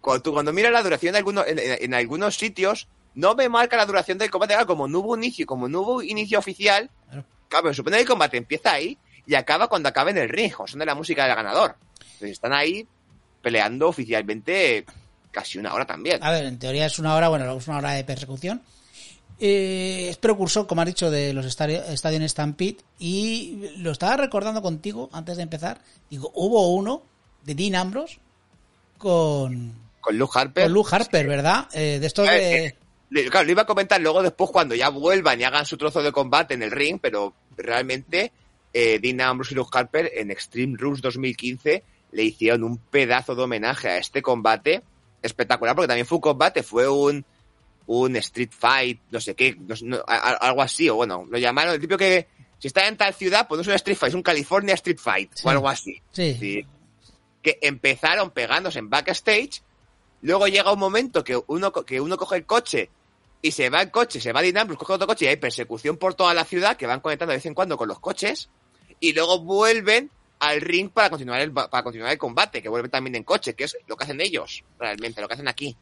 [0.01, 4.17] cuando, tú, cuando miras la duración algunos, en algunos sitios, no me marca la duración
[4.17, 4.53] del combate.
[4.53, 7.25] Claro, como no hubo inicio, como no hubo inicio oficial, Claro.
[7.49, 10.67] pero supone que el combate empieza ahí y acaba cuando acabe en el ring, o
[10.67, 11.75] son de la música del ganador.
[11.99, 12.87] Entonces están ahí
[13.41, 14.85] peleando oficialmente
[15.31, 16.23] casi una hora también.
[16.23, 18.61] A ver, en teoría es una hora, bueno, es una hora de persecución.
[19.39, 22.77] Eh, es precursor, como has dicho, de los Stadi- Stadium Stampede.
[22.99, 25.79] Y lo estaba recordando contigo antes de empezar.
[26.09, 27.03] Digo, hubo uno
[27.43, 28.17] de Dean Ambrose
[28.97, 30.63] con, Con Luke Harper.
[30.63, 31.67] con Luke Harper, ¿verdad?
[31.73, 32.75] Eh, de estos de...
[33.09, 36.01] le- Claro, lo iba a comentar luego después cuando ya vuelvan y hagan su trozo
[36.03, 38.31] de combate en el ring, pero realmente
[38.73, 43.43] eh, Dean Ambrose y Luke Harper en Extreme Rules 2015 le hicieron un pedazo de
[43.43, 44.81] homenaje a este combate
[45.21, 47.25] espectacular, porque también fue un combate, fue un,
[47.87, 51.25] un street fight, no sé qué, no sé, no, a- a- algo así, o bueno,
[51.29, 52.27] lo llamaron, el tipo que
[52.59, 54.99] si está en tal ciudad, pues no es un street fight, es un California street
[54.99, 55.43] fight, Sí.
[55.45, 56.01] o algo así.
[56.11, 56.35] Sí.
[56.39, 56.65] Sí.
[57.41, 59.61] Que empezaron pegándose en backstage,
[60.21, 62.89] luego llega un momento que uno, que uno coge el coche
[63.47, 65.97] y se va el coche, se va Dean Ambrose, coge otro coche y hay persecución
[65.97, 68.49] por toda la ciudad que van conectando de vez en cuando con los coches
[68.99, 73.15] y luego vuelven al ring para continuar el, para continuar el combate, que vuelven también
[73.15, 75.75] en coche, que es lo que hacen ellos, realmente, lo que hacen aquí.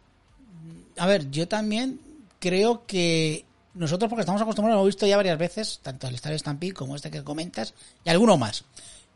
[0.98, 2.00] A ver, yo también
[2.40, 6.74] creo que nosotros, porque estamos acostumbrados, hemos visto ya varias veces, tanto el Star Stampede
[6.74, 7.74] como este que comentas,
[8.04, 8.64] y alguno más.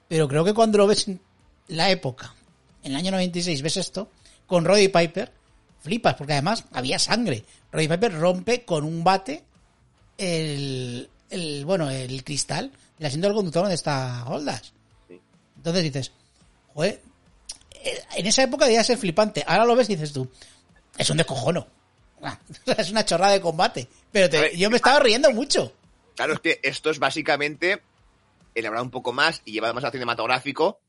[0.08, 1.22] Pero creo que cuando lo ves en
[1.68, 2.34] la época,
[2.84, 4.10] en el año 96, ves esto,
[4.46, 5.32] con Roddy Piper,
[5.82, 7.44] flipas, porque además había sangre.
[7.72, 9.44] Roddy Piper rompe con un bate
[10.18, 14.74] el, el bueno, el cristal del asiento del conductor donde está Goldas.
[15.08, 15.20] Sí.
[15.58, 16.12] Entonces dices,
[16.74, 17.02] joder,
[17.84, 19.44] eh, en esa época debía ser flipante.
[19.48, 20.30] Ahora lo ves y dices tú,
[20.98, 21.68] es un descojono.
[22.78, 23.88] Es una chorrada de combate.
[24.12, 25.72] Pero te- A ver, yo me estaba riendo mucho.
[26.16, 27.82] Claro, es que esto es básicamente
[28.54, 30.82] elaborar un poco más y llevar más al cinematográfico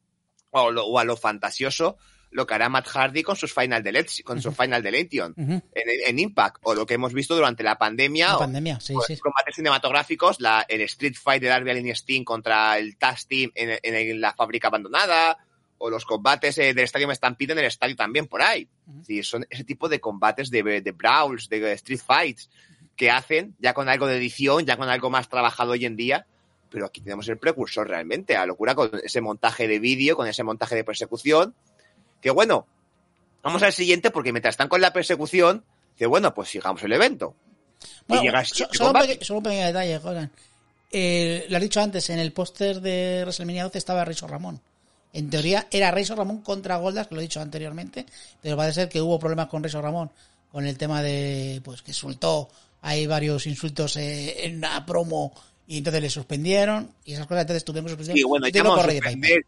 [0.51, 1.97] o, lo- o a lo fantasioso
[2.33, 5.53] lo que hará Matt Hardy con sus Final Delete, con su Final Deletion Ujú.
[5.53, 5.63] en,
[6.07, 9.03] en Impact, o lo que hemos visto durante la pandemia, La o pandemia, sí, con
[9.05, 9.15] sí.
[9.15, 13.19] los combates cinematográficos, la, el Street Fight de Darby Allin y Sting contra el Tag
[13.27, 15.39] Team en, en- en la fábrica abandonada,
[15.79, 18.69] o los combates eh, del Estadio Stampede en el estadio también por ahí.
[18.87, 19.01] Ujú.
[19.01, 22.51] Es decir, son ese tipo de combates de, de brawls, de Street Fights,
[22.97, 26.27] que hacen ya con algo de edición, ya con algo más trabajado hoy en día,
[26.71, 30.45] pero aquí tenemos el precursor realmente, a locura con ese montaje de vídeo, con ese
[30.45, 31.55] montaje de persecución,
[32.21, 32.67] que bueno,
[33.43, 37.35] vamos al siguiente porque mientras están con la persecución, dice, bueno, pues sigamos el evento.
[38.07, 39.09] Bueno, y llega el so- solo, un combate.
[39.09, 40.31] peque- solo un pequeño detalle, Jolan.
[40.93, 44.61] Eh, lo has dicho antes, en el póster de WrestleMania 12 estaba Razor Ramón.
[45.13, 48.07] En teoría era Razor Ramón contra Goldas, que lo he dicho anteriormente,
[48.43, 50.11] pero parece ser que hubo problemas con Razor Ramón
[50.53, 52.49] con el tema de pues que insultó,
[52.83, 55.33] hay varios insultos eh, en una promo
[55.71, 58.19] y entonces le suspendieron y esas cosas, entonces tuvimos suspensión.
[58.19, 58.83] Y bueno, llaman a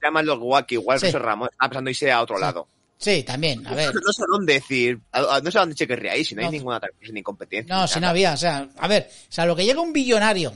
[0.01, 1.07] llaman los que igual Sí.
[1.07, 2.41] José Ramón está pensando irse a otro Sí.
[2.43, 2.69] lado.
[2.97, 3.93] Sí, también, a ver.
[3.93, 5.75] No sé a dónde decir, a- a- no sé a dónde
[6.17, 6.47] ir, si no, No.
[6.49, 6.81] hay ninguna
[7.13, 7.75] ni competencia.
[7.77, 10.53] No, si no había, o sea, a ver, o sea, lo que llega un billonario,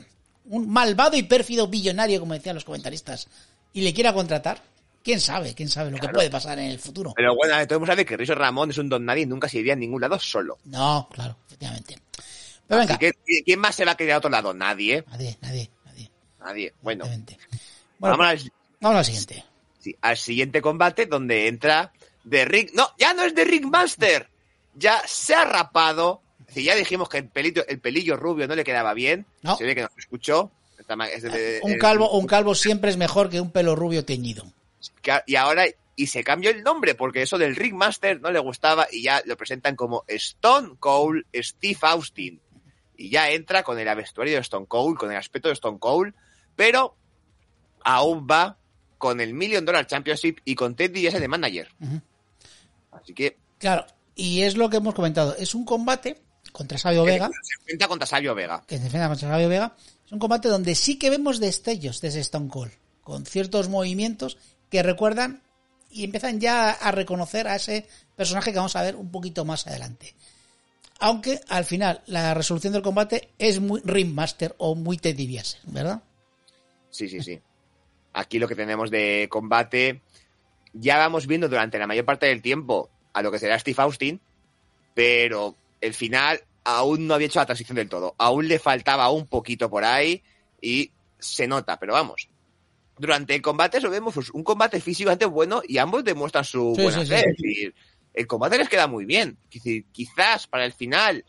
[0.51, 3.27] un malvado y pérfido billonario, como decían los comentaristas,
[3.73, 4.63] y le quiera contratar,
[5.03, 7.13] quién sabe, quién sabe lo que puede pasar en el futuro.
[7.17, 9.49] Pero bueno, todo el mundo sabe que Rizzo Ramón es un don nadie y nunca
[9.49, 10.59] se iría a ningún lado solo.
[10.67, 11.97] No, claro, efectivamente.
[12.69, 14.53] Pero venga, Así que, ¿quién más se va a quedar a otro lado?
[14.55, 16.11] Nadie, nadie, nadie, nadie.
[16.41, 16.73] nadie.
[16.83, 17.05] Bueno,
[18.01, 19.45] vamos al, vamos al siguiente.
[19.81, 21.93] sí, al siguiente combate donde entra
[22.29, 22.71] The Ring.
[22.75, 24.29] No, ya no es The Ring Master.
[24.75, 26.23] Ya se ha rapado.
[26.41, 29.27] Es decir, ya dijimos que el pelillo, el pelillo rubio no le quedaba bien.
[29.43, 29.57] No.
[29.57, 30.51] Se ve que nos escuchó.
[30.89, 34.45] De- Un calvo, un calvo siempre es mejor que un pelo rubio teñido.
[35.27, 35.65] y ahora
[35.99, 39.37] y se cambió el nombre porque eso del Ringmaster no le gustaba y ya lo
[39.37, 42.39] presentan como Stone Cold Steve Austin
[42.97, 46.15] y ya entra con el vestuario de Stone Cold con el aspecto de Stone Cold
[46.55, 46.97] pero
[47.85, 48.59] aún va
[48.99, 51.69] con el Million Dollar Championship y con Ted DiBiase de manager
[52.93, 55.35] así que Claro, y es lo que hemos comentado.
[55.37, 57.29] Es un combate contra Sabio Vega.
[57.43, 60.75] se enfrenta contra Sabio Vega que se defienda contra Sabio Vega, es un combate donde
[60.75, 64.39] sí que vemos destellos de ese Stone Cold, con ciertos movimientos
[64.71, 65.43] que recuerdan
[65.91, 69.67] y empiezan ya a reconocer a ese personaje que vamos a ver un poquito más
[69.67, 70.15] adelante.
[70.99, 76.03] Aunque al final la resolución del combate es muy Ringmaster o muy Ted DiBiase, ¿verdad?
[76.91, 77.39] sí sí sí
[78.15, 80.01] aquí lo que tenemos de combate
[80.73, 84.21] ya vamos viendo durante la mayor parte del tiempo a lo que será Steve Austin,
[84.95, 88.15] pero el final aún no había hecho la transición del todo.
[88.19, 90.23] Aún le faltaba un poquito por ahí
[90.61, 92.29] y se nota, pero vamos.
[92.99, 96.83] Durante el combate eso vemos pues, un combate físicamente bueno y ambos demuestran su Sí,
[96.83, 97.25] buena sí, fe.
[97.39, 97.73] sí.
[98.17, 99.39] El combate les queda muy bien.
[99.93, 101.25] Quizás para el final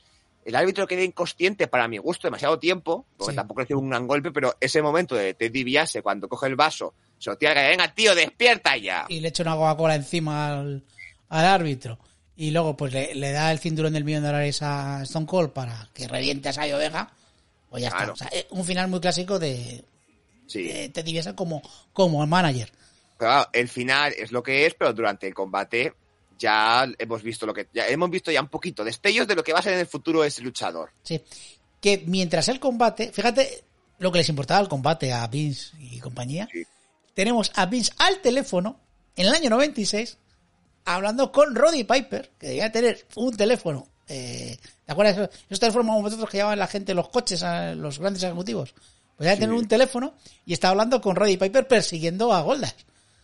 [0.45, 3.35] el árbitro quede inconsciente para mi gusto demasiado tiempo, porque Sí.
[3.35, 6.93] tampoco recibe un gran golpe, pero ese momento de Ted DiBiase cuando coge el vaso,
[7.19, 9.05] se lo tira, que venga tío, despierta ya.
[9.09, 10.83] Y le echa una Coca-Cola encima al,
[11.27, 11.99] al árbitro.
[12.37, 15.49] Y luego pues le, le da el cinturón del millón de dólares a Stone Cold
[15.51, 17.11] para que reviente a Sabio Vega.
[17.69, 18.13] Pues ya Claro.
[18.13, 18.27] está.
[18.27, 19.83] O sea, un final muy clásico de,
[20.45, 20.71] Sí.
[20.93, 22.71] DiBiase como, como manager.
[23.17, 25.93] Claro, el final es lo que es, pero durante el combate
[26.37, 29.53] ya hemos visto lo que ya hemos visto ya un poquito destellos de lo que
[29.53, 30.91] va a ser en el futuro ese luchador.
[31.03, 31.21] Sí.
[31.81, 33.63] Que mientras el combate, fíjate
[33.99, 36.47] lo que les importaba el combate a Vince y compañía.
[36.51, 36.65] Sí.
[37.13, 38.79] Tenemos a Vince al teléfono
[39.15, 40.17] en el año 96
[40.85, 43.87] hablando con Roddy Piper, que debía tener un teléfono.
[44.07, 45.17] Eh, ¿Te acuerdas?
[45.17, 48.73] Esos, esos teléfonos como vosotros que llevaban la gente los coches, a los grandes ejecutivos.
[48.73, 50.13] Pues debía tener un teléfono
[50.45, 52.75] y está hablando con Roddy Piper persiguiendo a Goldas.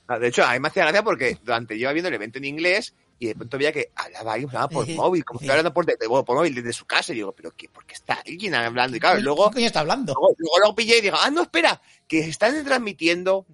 [0.08, 2.46] Ah, De hecho, a mí me hacía gracia porque durante yo viendo el evento en
[2.46, 5.52] inglés y de pronto veía que hablaba alguien hablaba por móvil, como que Sí.
[5.52, 8.16] hablando por, de- por móvil desde su casa y digo, pero ¿qué, ¿por qué está
[8.26, 8.98] alguien hablando?
[8.98, 10.14] Y claro, ¿Qué luego, coño está hablando?
[10.14, 13.46] luego, luego lo pillé y digo, ah, no, espera, que están transmitiendo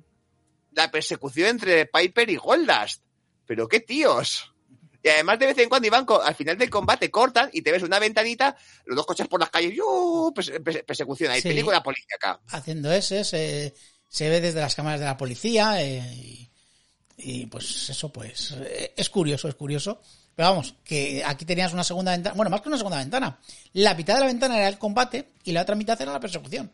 [0.73, 3.01] la persecución entre Piper y Goldust.
[3.45, 4.53] Pero qué tíos.
[5.01, 7.71] Y además de vez en cuando iban co- al final del combate cortan y te
[7.71, 10.31] ves una ventanita, los dos coches por las calles, ¡yu!
[10.35, 11.47] Perse- perse- persecución, hay Sí.
[11.47, 12.39] película policíaca.
[12.49, 13.73] haciendo ese, se,
[14.07, 16.48] se ve desde las cámaras de la policía eh, y,
[17.19, 20.01] y, pues eso pues eh, es curioso, es curioso.
[20.35, 23.37] Pero vamos, que aquí tenías una segunda ventana, bueno, más que una segunda ventana.
[23.73, 26.71] La mitad de la ventana era el combate y la otra mitad era la persecución.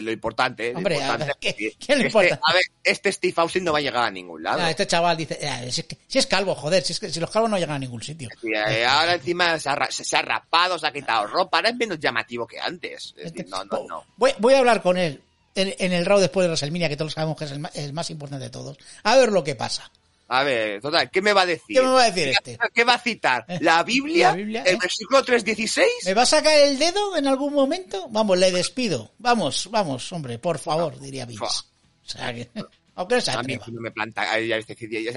[0.00, 0.70] Lo importante.
[0.72, 2.40] lo Hombre, importante a ver, ¿qué- le este, importa?
[2.46, 4.60] a ver, este Steve Austin no va a llegar a ningún lado.
[4.62, 7.10] Ah, este chaval dice, "Eh, si, es que- si es calvo, joder, si, es que,
[7.10, 8.28] si los calvos no llegan a ningún sitio.
[8.44, 11.76] Eh, ahora encima se ha, se, se ha rapado, se ha quitado ropa, ahora es
[11.76, 13.12] menos llamativo que antes.
[13.16, 14.04] Es decir, no, no, no.
[14.16, 15.20] Voy, voy a hablar con él
[15.54, 18.44] en, en el Raw después de WrestleMania, que todos sabemos que es el, más importante
[18.44, 18.78] de todos.
[19.02, 19.90] A ver lo que pasa.
[20.28, 21.76] A ver, total, ¿qué me va a decir?
[21.76, 22.58] ¿Qué me va a decir este?
[22.72, 23.44] ¿Qué va a citar?
[23.60, 24.30] ¿La Biblia?
[24.30, 24.78] ¿La Biblia, ¿El eh?
[24.80, 25.86] versículo 316?
[26.06, 28.08] ¿Me va a sacar el dedo en algún momento?
[28.08, 29.10] Vamos, le despido.
[29.18, 31.44] Vamos, vamos, hombre, por favor, diría Vince.
[31.44, 32.48] O sea que...
[32.94, 34.74] Aunque no se A mí no me planta, ya está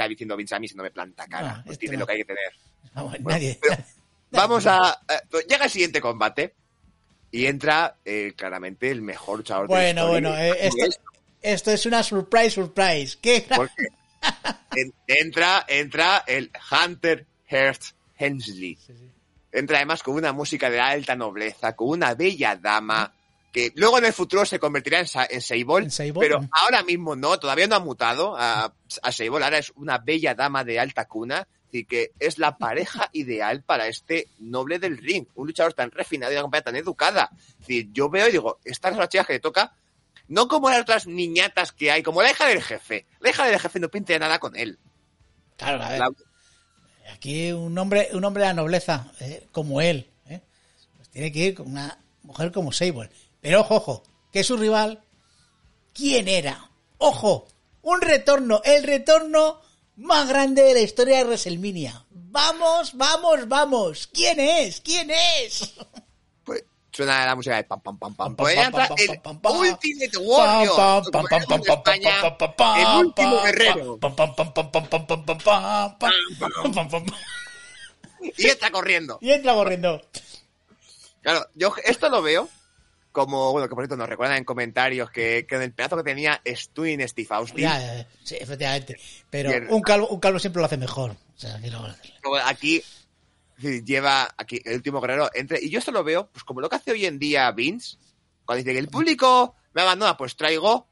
[0.08, 1.58] diciendo- Vince, a mí si no me planta cara.
[1.58, 2.02] No, pues tiene no.
[2.02, 2.54] lo que hay que tener.
[2.94, 3.60] Vamos, Bueno, nadie.
[4.32, 5.02] Vamos a...
[5.10, 6.56] eh, pues llega el siguiente combate
[7.32, 11.00] y entra eh, claramente el mejor luchador de la Bueno, bueno, eh, esto, Es-
[11.42, 13.18] esto es una surprise, surprise.
[13.22, 13.46] ¿Qué?
[15.08, 18.78] entra, entra el Hunter Hearst Hensley.
[19.52, 23.14] Entra además con una música de alta nobleza, con una bella dama,
[23.52, 26.84] que luego en el futuro se convertirá en, Sa- en Sable, En Sable, pero ahora
[26.84, 30.78] mismo no, todavía no ha mutado a, a Sable, ahora es una bella dama de
[30.80, 35.74] alta cuna, así que es la pareja ideal para este noble del ring, un luchador
[35.74, 37.30] tan refinado y una compañía tan educada.
[37.34, 39.76] Es decir, yo veo y digo, estas son las chicas que le toca,
[40.28, 43.06] no como las otras niñatas que hay, como la hija del jefe.
[43.20, 44.80] La hija del jefe no pinta nada con él.
[45.58, 46.10] Claro, a ver, La-
[47.14, 50.42] aquí un hombre, un hombre de la nobleza, eh, como él, eh,
[50.96, 53.10] pues tiene que ir con una mujer como Sable.
[53.42, 55.04] Pero ojo, ojo, que su rival,
[55.94, 56.70] ¿quién era?
[56.98, 57.48] Ojo,
[57.84, 59.62] un retorno, el retorno
[59.98, 62.06] más grande de la historia de WrestleMania.
[62.10, 64.10] Vamos, vamos, vamos.
[64.14, 64.82] ¿Quién es?
[64.82, 65.74] ¿Quién es?
[66.44, 68.36] Pues suena la música de pam pam pam pam.
[68.36, 69.58] Pam, Pues pam, entra pam, el pam, pam, pam.
[69.58, 70.76] Ultimate Warrior.
[70.76, 73.98] Pam, pam, pam, pam, pam, pam, pam, pam, el último pam, guerrero.
[74.00, 77.06] pam, pam, pam, pam, pam, pam, pam, pam, pam, pam, pam, pam.
[78.38, 79.18] Y está corriendo.
[79.22, 80.02] Y entra corriendo.
[81.22, 82.50] Claro, yo esto lo veo
[83.16, 86.04] como, bueno, que por cierto nos recuerdan en comentarios que, que en el pedazo que
[86.04, 88.08] tenía Stu en Steve Austin, Ya, ya, ya.
[88.24, 89.00] sí, efectivamente.
[89.30, 91.12] Pero un calvo, un calvo siempre lo hace mejor.
[91.12, 91.58] O sea,
[92.46, 92.84] aquí
[93.86, 96.76] lleva aquí el último guerrero entre y yo esto lo veo pues como lo que
[96.76, 97.98] hace hoy en día Vince
[98.44, 100.90] cuando dice que el público me abandona pues traigo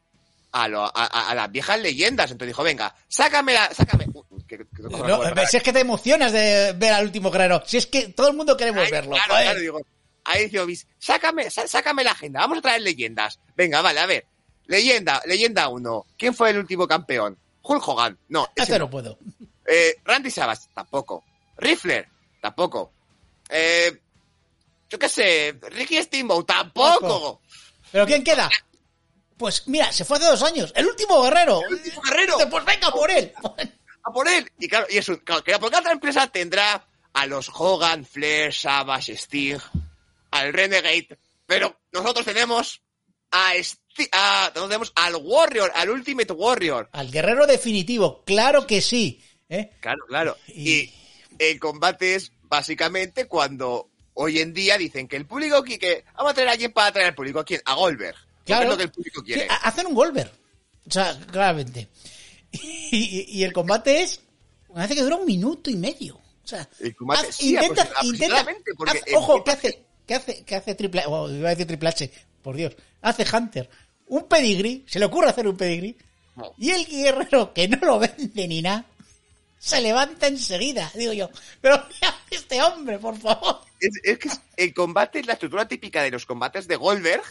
[0.53, 4.43] a, lo- a, a- a las viejas leyendas entonces dijo venga sácame la sácame Uy,
[4.47, 7.61] que- que- que- No, si es que te emocionas de ver al último guerrero.
[7.65, 9.11] Si es que todo el mundo queremos Ay, verlo.
[9.11, 9.81] Claro, claro, digo.
[10.25, 13.39] Ahí dice Obis, sácame, sá- sácame la agenda, vamos a traer leyendas.
[13.55, 14.25] Venga, vale, a ver.
[14.67, 16.05] Leyenda, leyenda 1.
[16.17, 17.37] ¿Quién fue el último campeón?
[17.61, 18.17] Hulk Hogan.
[18.29, 18.85] No, ese Este no.
[18.85, 19.17] no puedo.
[19.65, 21.23] Eh, Randy Savage, tampoco.
[21.57, 22.07] Rifler,
[22.41, 22.91] tampoco.
[23.49, 23.99] Eh,
[24.89, 27.41] yo qué sé, Ricky Steamboat, tampoco.
[27.91, 28.49] ¿Pero quién queda?
[29.37, 30.71] Pues mira, se fue hace dos años.
[30.75, 31.61] El último guerrero.
[31.67, 32.37] El último guerrero.
[32.49, 33.33] Pues venga por él.
[34.03, 34.49] A por él.
[34.59, 39.13] Y claro, y eso, claro, que porque otra empresa tendrá a los Hogan, Flair, Savage,
[39.17, 39.57] Sting,
[40.33, 42.81] al Renegade, pero nosotros tenemos
[43.31, 46.89] a, nosotros tenemos al Warrior, al Ultimate Warrior.
[46.91, 48.23] Al guerrero definitivo.
[48.25, 49.23] Claro que sí.
[49.49, 49.71] ¿eh?
[49.79, 50.37] Claro, claro.
[50.47, 50.91] Y- Y
[51.39, 56.31] el combate es básicamente cuando hoy en día dicen que el público qui- que vamos
[56.31, 57.61] a traer a alguien para traer al público, ¿a quién?
[57.65, 58.15] A Goldberg.
[58.45, 58.63] Claro.
[58.63, 59.41] es lo que el público quiere.
[59.43, 60.31] Sí, ha- hacen un Goldberg.
[60.87, 61.89] O sea, claramente.
[62.51, 64.19] Y, y- y el combate es.
[64.69, 66.15] Me parece que dura un minuto y medio.
[66.17, 68.41] O sea, El combate, haz- sí, intenta, intenta.
[68.85, 69.83] haz- ojo, ¿qué hace?
[70.07, 70.43] ¿Qué hace?
[70.43, 71.09] ¿Qué hace Triple H?
[71.09, 72.75] Oh, iba a decir Triple H, por Dios.
[73.01, 73.69] Hace Hunter.
[74.07, 75.97] Un pedigrí, se le ocurre hacer un pedigrí.
[76.35, 76.53] No.
[76.57, 78.85] Y el guerrero, que no lo vende ni nada,
[79.57, 80.91] se levanta enseguida.
[80.93, 81.29] Digo yo,
[81.61, 83.61] pero mira este hombre, por favor.
[83.79, 87.23] Es, es que el combate es la estructura típica de los combates de Goldberg,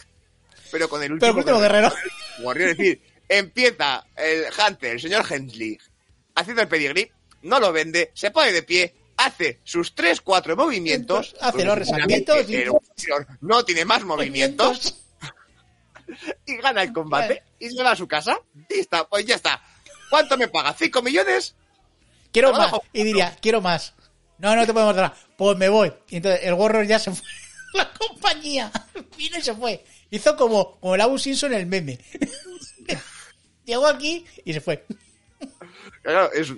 [0.71, 1.93] pero con el último, Pero el último guerrero.
[2.41, 2.69] Warrior.
[2.69, 5.77] Es decir, empieza el Hunter, el señor Hensley,
[6.35, 7.11] haciendo el pedigrí,
[7.43, 8.95] no lo vende, se pone de pie,
[9.25, 11.35] hace sus 3-4 movimientos.
[11.41, 12.63] Hace los resaltitos y-
[13.41, 14.95] no tiene más movimientos
[16.45, 18.37] y gana el combate y se va a su casa
[18.69, 19.61] y está, pues ya está.
[20.09, 20.75] ¿Cuánto me paga?
[20.75, 21.55] ¿5 millones?
[22.31, 22.71] Quiero más.
[22.91, 23.93] Y diría, quiero más.
[24.37, 25.13] No, no te podemos dar.
[25.37, 25.93] Pues me voy.
[26.09, 27.25] Y entonces el Warrior ya se fue.
[27.73, 28.71] La compañía
[29.17, 29.83] vino y se fue.
[30.11, 31.99] Hizo como, como el Abu Simpson en el meme.
[33.65, 34.85] Llegó aquí y se fue.
[36.03, 36.51] Claro, es...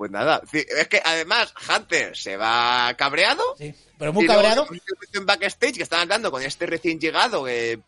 [0.00, 3.42] Pues nada, es que además Hunter se va cabreado.
[3.58, 4.66] Sí, pero muy y cabreado.
[5.12, 7.78] En backstage que están hablando con este recién llegado que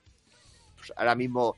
[0.77, 1.57] pues ahora mismo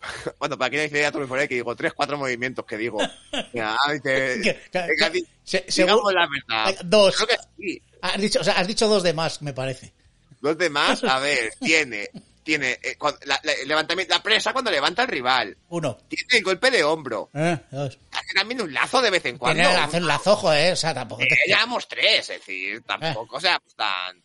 [0.38, 2.98] bueno, para quien dice ya todo que digo tres, cuatro movimientos que digo.
[3.52, 6.80] Mira, dice, Que- que- venga, di- se- digamos según- la verdad.
[6.84, 7.16] Dos.
[7.16, 7.82] Creo que sí.
[8.00, 9.92] Has dicho, o sea, has dicho dos de más, me parece.
[10.40, 12.10] Los demás, a ver, tiene,
[12.46, 15.98] tiene eh, cuando- la, levantamiento, la presa cuando levanta al rival, Uno.
[16.08, 17.98] tiene el golpe de hombro, Eh, dos.
[18.12, 19.60] hace también un lazo de vez en cuando.
[19.62, 20.72] Tiene hacer un lazojo, eh.
[20.72, 21.22] O sea, tampoco.
[21.22, 22.80] Eh, te- llevamos tres, es decir, Eh.
[22.86, 24.22] tampoco, o sea, pues tan...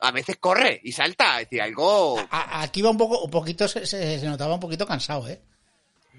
[0.00, 2.18] A veces corre y salta, es decir, algo...
[2.30, 5.40] A- aquí va un poco, un poquito, se, se- se notaba un poquito cansado, eh.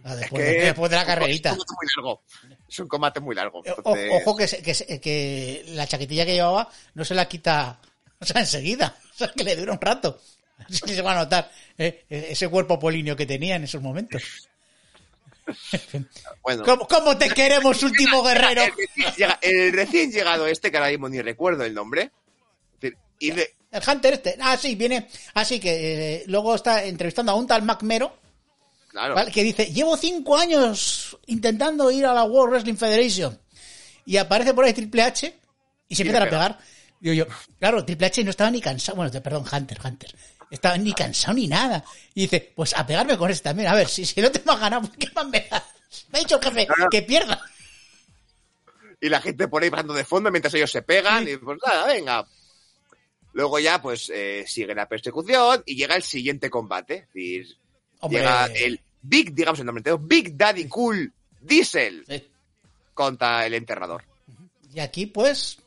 [0.04, 1.50] Después, que- de, después de la carrerita.
[1.52, 2.24] Es un combate muy largo.
[2.68, 3.62] Es un combate muy largo.
[3.84, 7.80] O- Ojo que, que, que la chaquetilla que llevaba no se la quita,
[8.20, 8.96] o sea, enseguida.
[9.16, 10.20] O sea, que le dura un rato.
[10.70, 14.22] Así se va a notar eh, ese cuerpo políneo que tenía en esos momentos.
[16.42, 18.64] Bueno, ¿Cómo, cómo te queremos, último guerrero?
[18.64, 22.12] El recién, llega- el recién llegado este, que ahora mismo ni recuerdo el nombre.
[23.20, 24.38] y de- El Hunter este.
[24.42, 25.08] Ah, sí, viene.
[25.36, 28.18] Ah, sí, que eh, luego está entrevistando a un tal Mac Mero.
[28.90, 29.14] Claro.
[29.14, 29.30] ¿vale?
[29.32, 33.40] que dice, llevo cinco años intentando ir a la World Wrestling Federation.
[34.06, 35.36] Y aparece por ahí Triple H
[35.90, 36.60] y se empiezan a pegar.
[37.00, 37.26] Digo yo,
[37.60, 40.16] claro, Triple H no estaba ni cansado, bueno, perdón, Hunter, Hunter.
[40.52, 41.84] Estaba ni cansado ni nada.
[42.14, 43.68] Y dice, pues a pegarme con este también.
[43.70, 45.64] A ver, si, si no te has ganado, ¿por qué más me das?
[46.12, 46.90] Me ha dicho el jefe Claro.
[46.90, 47.42] que pierda.
[49.02, 51.28] Y la gente por ahí pasando de fondo mientras ellos se pegan.
[51.28, 52.26] Y pues nada, venga.
[53.34, 56.96] Luego ya, pues, eh, sigue la persecución y llega el siguiente combate.
[56.96, 57.58] Es decir,
[58.00, 62.28] Hombre, llega el Big, digamos el nombre entero, Big Daddy Cool Diesel sí.
[62.94, 64.04] contra el enterrador.
[64.74, 65.58] Y aquí, pues,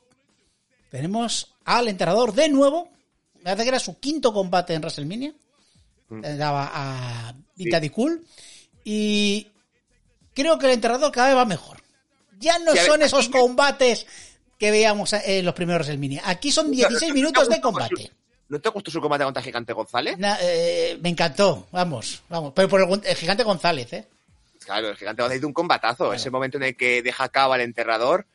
[0.90, 2.90] tenemos al enterrador de nuevo.
[3.38, 5.32] Me parece que era su quinto combate en WrestleMania.
[6.08, 6.22] Mm.
[6.38, 7.90] Daba a Big Sí.
[7.90, 8.24] Cool.
[8.84, 9.46] Y
[10.34, 11.82] creo que el enterrador cada vez va mejor.
[12.40, 14.06] Ya no Sí, a ver, son esos combates
[14.58, 16.22] que veíamos en los primeros WrestleMania.
[16.24, 18.10] Aquí son 16 minutos de combate.
[18.48, 20.16] ¿No te gustó su combate contra Gigante González?
[20.18, 22.52] Na- eh, me encantó, vamos, vamos.
[22.56, 24.08] Pero por el, el gigante González, ¿eh?
[24.64, 26.14] Claro, el Gigante González hizo un combatazo.
[26.14, 28.26] Ese momento en el que deja cabo al enterrador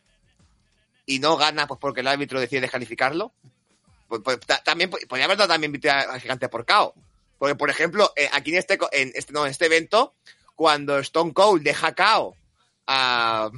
[1.08, 3.32] y no gana pues porque el árbitro decide descalificarlo.
[4.22, 6.94] Pues, pues, ta- también po- podría haber dado también al Gigante por KO.
[7.40, 10.14] Porque, por ejemplo, eh, aquí en este, en este, no, en este evento,
[10.56, 12.36] cuando Stone Cold deja KO
[12.86, 13.50] a,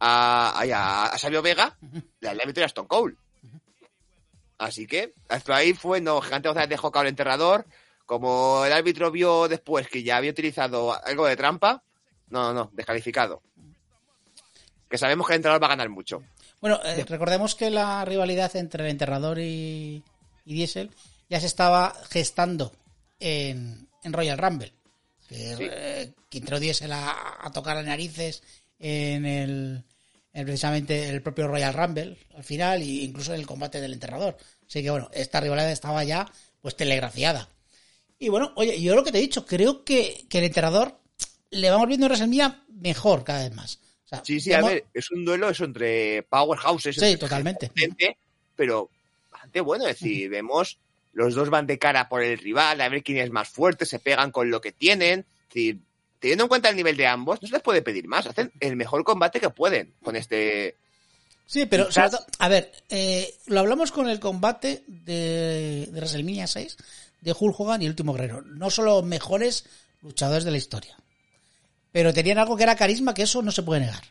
[0.00, 3.16] a, a, a Sabio Vega, le da la victoria a Stone Cold.
[4.58, 7.64] Así que, hasta ahí fue, no, Gigante González dejó KO al enterrador.
[8.06, 11.84] Como el árbitro vio después que ya había utilizado algo de trampa,
[12.28, 13.40] no, no, descalificado.
[14.90, 16.22] Que sabemos que el entrenador va a ganar mucho.
[16.64, 20.02] Bueno, eh, recordemos que la rivalidad entre el enterrador y,
[20.46, 20.90] y Diesel
[21.28, 22.72] ya se estaba gestando
[23.20, 24.72] en, en Royal Rumble.
[25.28, 25.68] Que, Sí.
[25.70, 28.42] eh, que Diesel a, a tocar las narices
[28.78, 29.84] en el
[30.32, 34.38] en precisamente el propio Royal Rumble al final e incluso en el combate del enterrador.
[34.66, 36.26] Así que bueno, esta rivalidad estaba ya
[36.62, 37.46] pues telegrafiada.
[38.18, 40.98] Y bueno, oye, yo lo que te he dicho, creo que, que el enterrador
[41.50, 43.80] le vamos viendo en WrestleMania mejor cada vez más.
[44.16, 46.96] Sea, Sí, sí, a ver, es un duelo eso entre powerhouses.
[46.96, 47.70] Sí, entre totalmente.
[47.74, 48.16] gente,
[48.56, 48.88] pero
[49.30, 49.86] bastante bueno.
[49.86, 50.78] Es decir, vemos,
[51.12, 53.98] los dos van de cara por el rival, a ver quién es más fuerte, se
[53.98, 55.20] pegan con lo que tienen.
[55.20, 55.78] Es decir,
[56.18, 58.26] teniendo en cuenta el nivel de ambos, no se les puede pedir más.
[58.26, 60.76] Hacen el mejor combate que pueden con este.
[61.46, 66.00] Sí, pero Quizás- sobre todo- a ver, eh, lo hablamos con el combate de, de
[66.00, 66.76] WrestleMania 6
[67.20, 68.40] de Hulk Hogan y el último guerrero.
[68.42, 69.66] No son los mejores
[70.02, 70.96] luchadores de la historia.
[71.94, 74.02] Pero tenían algo que era carisma, que eso no se puede negar.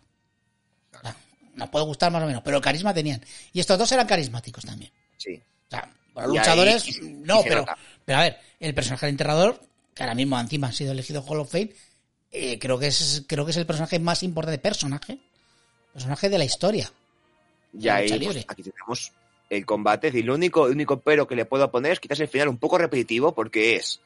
[0.97, 1.13] O sea,
[1.55, 3.21] nos puede gustar más o menos, pero carisma tenían.
[3.51, 4.89] Y estos dos eran carismáticos también.
[5.17, 5.35] Sí.
[5.67, 5.89] O sea,
[6.23, 7.65] Y luchadores, ahí- y- y no, pero,
[8.05, 9.59] pero a ver, el personaje del enterrador,
[9.93, 11.71] que ahora mismo encima ha sido elegido Hall of Fame,
[12.31, 15.17] eh, creo que es creo que es el personaje más importante, personaje,
[15.91, 16.89] personaje de la historia.
[17.77, 19.11] Y ahí, pues, aquí tenemos
[19.49, 20.07] el combate.
[20.07, 22.57] Decir, lo único, el único pero que le puedo poner es quizás el final un
[22.59, 23.99] poco repetitivo porque es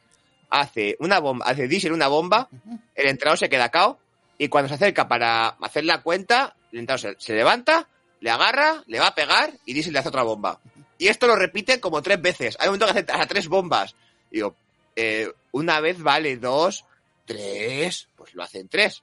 [0.50, 2.48] hace una bomba, hace Diesel una bomba,
[2.94, 3.98] el entrenador se queda cao
[4.38, 7.88] y cuando se acerca para hacer la cuenta, el entrenador se, se levanta,
[8.20, 10.60] le agarra, le va a pegar y Diesel le hace otra bomba.
[10.98, 12.56] Y esto lo repite como tres veces.
[12.58, 13.94] Hay un momento que hace hasta tres bombas.
[14.30, 14.56] Digo,
[14.96, 16.84] eh, una vez vale, dos,
[17.24, 19.02] tres, pues lo hacen tres.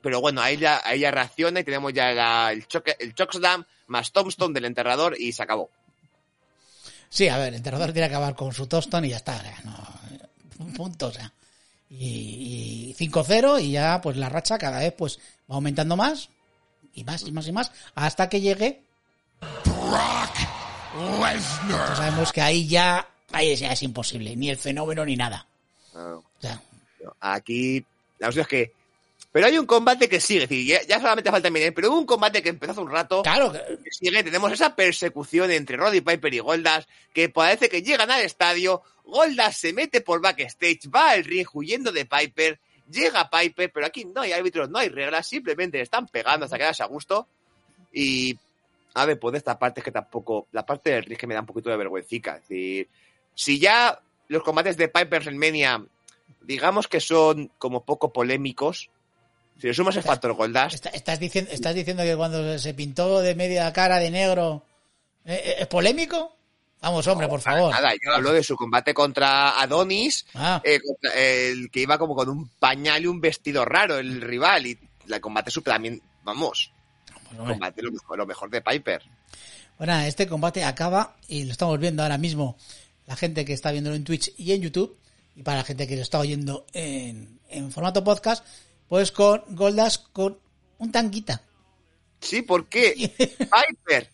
[0.00, 3.64] Pero bueno, ahí ya, ahí ya reacciona y tenemos ya la- el, choque, el chokeslam
[3.88, 5.70] más tombstone del enterrador y se acabó.
[7.08, 9.42] Sí, a ver, el enterrador tiene que acabar con su tostón y ya está.
[9.64, 9.76] no,
[10.62, 11.32] un punto, o sea.
[11.90, 15.18] Y, y 5-0 y ya pues la racha cada vez pues
[15.50, 16.30] va aumentando más
[16.94, 18.82] y más y más y más hasta que llegue.
[21.68, 25.46] Ya sabemos que ahí ya, ahí ya es imposible, ni el fenómeno ni nada.
[25.94, 26.60] O sea,
[27.20, 27.84] Aquí,
[28.18, 28.81] la cuestión es que...
[29.32, 31.98] Pero hay un combate que sigue, es decir, ya, ya solamente falta mirar, pero hubo
[31.98, 35.78] un combate que empezó hace un rato, claro, que- que sigue, tenemos esa persecución entre
[35.78, 40.80] Roddy Piper y Goldas, que parece que llegan al estadio, Goldas se mete por backstage,
[40.94, 42.60] va al ring huyendo de Piper,
[42.90, 46.58] llega Piper, pero aquí no hay árbitros, no hay reglas, simplemente le están pegando hasta
[46.58, 47.26] quedarse a gusto.
[47.90, 48.38] Y,
[48.94, 51.32] a ver, pues de esta parte es que tampoco, la parte del ring que me
[51.34, 52.34] da un poquito de vergüencica.
[52.36, 52.88] Es decir,
[53.34, 55.82] si ya los combates de Piper en Mania,
[56.42, 58.90] digamos que son como poco polémicos,
[59.62, 63.20] si le sumas el factor Goldas, está- estás, diciendo, estás diciendo que cuando se pintó
[63.20, 64.64] de media cara de negro
[65.24, 66.36] eh, eh, es polémico.
[66.80, 67.70] Vamos, hombre, por favor.
[67.72, 72.16] nada, yo hablo de su combate contra Adonis, Ah, eh, contra el que iba como
[72.16, 74.76] con un pañal y un vestido raro, el rival, y
[75.08, 76.72] el combate super también, vamos,
[77.36, 79.00] pues, combate lo mejor, lo mejor de Piper.
[79.78, 82.56] Bueno, este combate acaba y lo estamos viendo ahora mismo
[83.06, 84.98] la gente que está viéndolo en Twitch y en YouTube
[85.36, 88.44] y para la gente que lo está oyendo en, en formato podcast,
[88.92, 90.38] pues con Goldas con
[90.76, 91.40] un tanguita.
[92.20, 92.92] Sí, ¿por qué?
[93.38, 94.10] Piper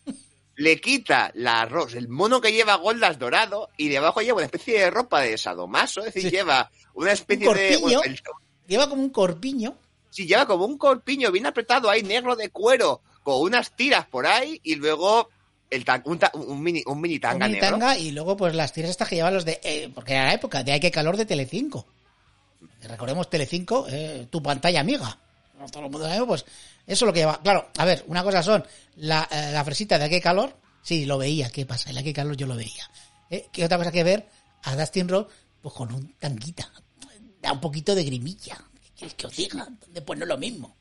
[0.55, 4.79] le quita la rosa, el mono que lleva Goldas dorado y debajo lleva una especie
[4.79, 6.37] de ropa de sadomaso, es decir, Sí.
[6.37, 7.73] lleva una especie Un de...
[7.77, 8.03] corpiño.
[8.03, 8.21] el-
[8.67, 9.75] Lleva como un corpiño.
[10.11, 14.25] sí, lleva como un corpiño bien apretado ahí, negro de cuero, con unas tiras por
[14.27, 15.27] ahí y luego
[15.69, 17.69] el tan- un, ta- un mini, un mini tanga un negro.
[17.71, 19.59] tanga y luego pues las tiras estas que llevan los de...
[19.61, 21.85] eh, porque era la época de Hay que calor de Telecinco.
[22.81, 25.17] Recordemos Telecinco, eh, tu pantalla amiga.
[25.57, 26.45] No todo el mundo sabe, pues
[26.87, 27.41] eso es lo que lleva.
[27.41, 28.65] Claro, a ver, una cosa son
[28.95, 30.55] la, eh, la fresita de que calor.
[30.81, 31.89] Sí, lo veía, ¿qué pasa?
[31.89, 32.89] El Hay que calor yo lo veía.
[33.29, 34.27] Eh, ¿Qué otra cosa que ver?
[34.63, 36.71] A Dustin pues con un tanguita.
[37.41, 38.57] Da un poquito de grimilla.
[38.81, 39.67] ¿Qué quieres que os diga?
[39.87, 40.75] Después no es lo mismo.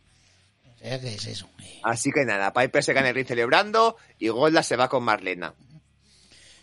[0.65, 1.49] O sea, ¿qué es eso?
[1.83, 5.55] Así que nada, Piper se gana el ring celebrando y Golda se va con Marlena.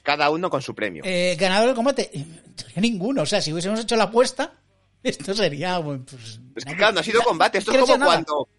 [0.04, 1.04] Cada uno con su premio.
[1.06, 2.12] Eh, ganador del combate,
[2.76, 3.24] ninguno.
[3.24, 4.54] O sea, si hubiésemos hecho la apuesta,
[5.06, 5.78] esto sería.
[5.78, 7.60] bueno, Pues, Es que claro, no ha sido combate.
[7.60, 8.12] Esto es como nada.
[8.12, 8.49] cuando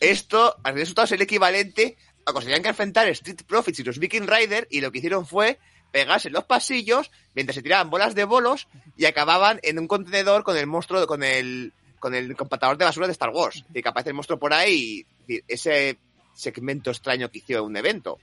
[0.00, 3.84] esto, al resultado es el equivalente a cuando se tenían que enfrentar Street Profits y
[3.84, 5.58] los Viking Rider y lo que hicieron fue
[5.92, 10.42] pegarse en los pasillos mientras se tiraban bolas de bolos y acababan en un contenedor
[10.42, 13.64] con el monstruo, con el, con el compactador de basura de Star Wars.
[13.74, 15.98] Y que aparece el monstruo por ahí y, ese
[16.34, 18.18] segmento extraño que hizo un evento.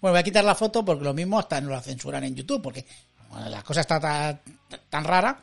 [0.00, 2.62] Bueno, voy a quitar la foto porque lo mismo hasta no la censuran en YouTube,
[2.62, 2.84] porque
[3.48, 4.40] la cosa está tan,
[4.88, 5.40] tan rara,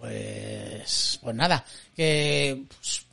[0.00, 3.06] pues, pues nada, que pues,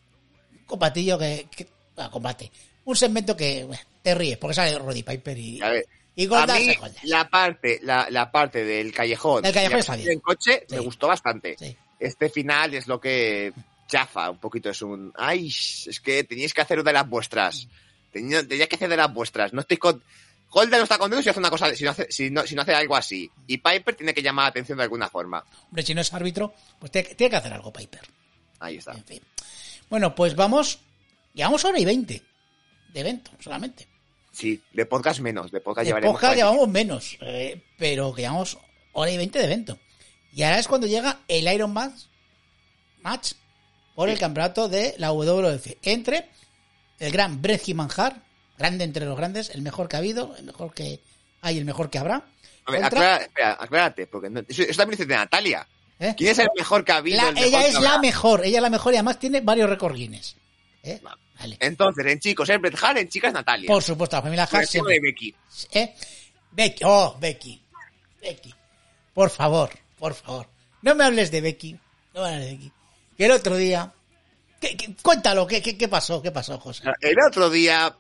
[0.52, 1.68] un combatillo que, que
[1.98, 2.52] ah, combate,
[2.86, 5.86] un segmento que bueno, te ríes porque sale Roddy Piper y, A ver,
[6.16, 10.12] y a mí la parte, la, la parte del callejón, El callejón está bien.
[10.14, 11.56] en coche me gustó bastante.
[11.60, 11.76] Sí.
[12.00, 13.52] Este final es lo que
[13.88, 14.70] chafa un poquito.
[14.70, 15.12] Es un.
[15.16, 17.68] Ay, es que teníais que hacer de las vuestras.
[18.12, 19.52] Tenía- Teníais que hacer de las vuestras.
[19.54, 20.04] No estoy con.
[20.50, 22.62] Holder no está contento si hace una cosa, si no hace, si no, si no
[22.62, 23.30] hace algo así.
[23.48, 25.44] Y Piper tiene que llamar la atención de alguna forma.
[25.66, 28.02] Hombre, si no es árbitro, pues tiene, tiene que hacer algo Piper.
[28.60, 28.94] Ahí está.
[28.94, 29.22] En fin.
[29.90, 30.80] Bueno, pues vamos,
[31.34, 32.24] llevamos hora y veinte
[32.94, 33.88] de evento solamente.
[34.32, 36.36] Sí, de podcast menos, de podcast De podcast 40.
[36.36, 38.58] llevamos menos, eh, pero que llevamos
[38.94, 39.80] hora y veinte de evento.
[40.34, 41.96] Y ahora es cuando llega el Iron Man
[43.02, 43.34] match
[43.96, 46.30] por el campeonato de la WWF entre
[47.00, 48.22] el gran Bret Manjar,
[48.58, 51.00] grande entre los grandes, el mejor que ha habido, el mejor que
[51.42, 52.24] hay, el mejor que habrá.
[52.66, 55.68] A ver, aclara- espera, aclárate, porque no- eso, eso también dice de Natalia.
[56.00, 56.14] ¿eh?
[56.18, 57.18] ¿Quién es el mejor que ha habido?
[57.18, 59.78] La- el mejor ella es la mejor, ella es la mejor y además tiene varios
[59.94, 60.36] Guinness.
[60.84, 61.02] ¿eh?
[61.40, 61.58] Vale.
[61.60, 63.68] Entonces, en chicos es Bret Hart, en chicas Natalia.
[63.68, 64.96] Por supuesto, la familia Hart siempre.
[64.96, 65.36] de Becky.
[65.72, 65.94] ¿Eh?
[66.52, 67.62] Becky, oh, Becky.
[68.22, 68.54] Becky.
[69.14, 70.48] Por favor, por favor.
[70.82, 71.80] No me hables de Becky.
[72.14, 72.72] No me hables de Becky.
[73.18, 73.92] Que el otro día.
[74.60, 76.22] ¿qué- qué- cuéntalo, ¿qué, qué, qué pasó?
[76.22, 76.84] ¿Qué pasó, José?
[77.02, 77.96] El otro día,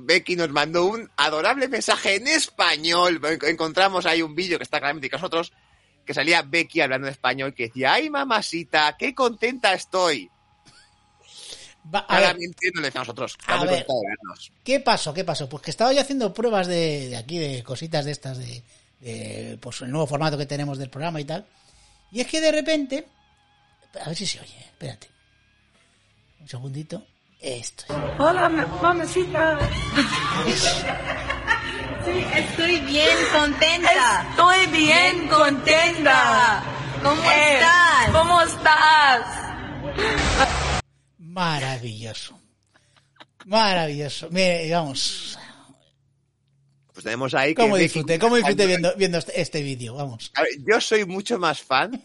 [0.00, 3.20] Becky nos mandó un adorable mensaje en español.
[3.24, 5.52] En- Encontramos ahí un vídeo que está claramente con nosotros,
[6.04, 10.30] que salía Becky hablando en español, que decía, ay mamacita, qué contenta estoy.
[11.94, 13.86] Va, a ver, Claramente no le decía a nosotros, A ver.
[14.64, 15.14] ¿qué pasó?
[15.14, 15.48] ¿Qué pasó?
[15.48, 18.62] Pues que estaba yo haciendo pruebas de, de aquí, de cositas de estas, de,
[19.00, 21.46] de, pues el nuevo formato que tenemos del programa y tal.
[22.10, 23.06] Y es que de repente.
[24.00, 25.08] A ver si se oye, espérate.
[26.40, 27.06] Un segundito.
[27.40, 27.84] Esto.
[27.88, 28.20] es.
[28.20, 29.58] Hola, ma- mamacita.
[32.34, 34.26] Estoy bien contenta.
[34.30, 36.62] Estoy bien contenta.
[37.02, 38.10] ¿Cómo Eh, estás?
[38.12, 39.26] ¿Cómo estás?
[41.18, 42.40] Maravilloso.
[43.44, 44.28] Maravilloso.
[44.30, 45.38] Mire, vamos.
[46.92, 48.18] Pues tenemos ahí que ¿Cómo Becky- disfruté?
[48.18, 49.94] ¿Cómo disfruté viendo, viendo este, este vídeo?
[49.94, 50.32] Vamos.
[50.34, 52.02] A ver, yo soy mucho más fan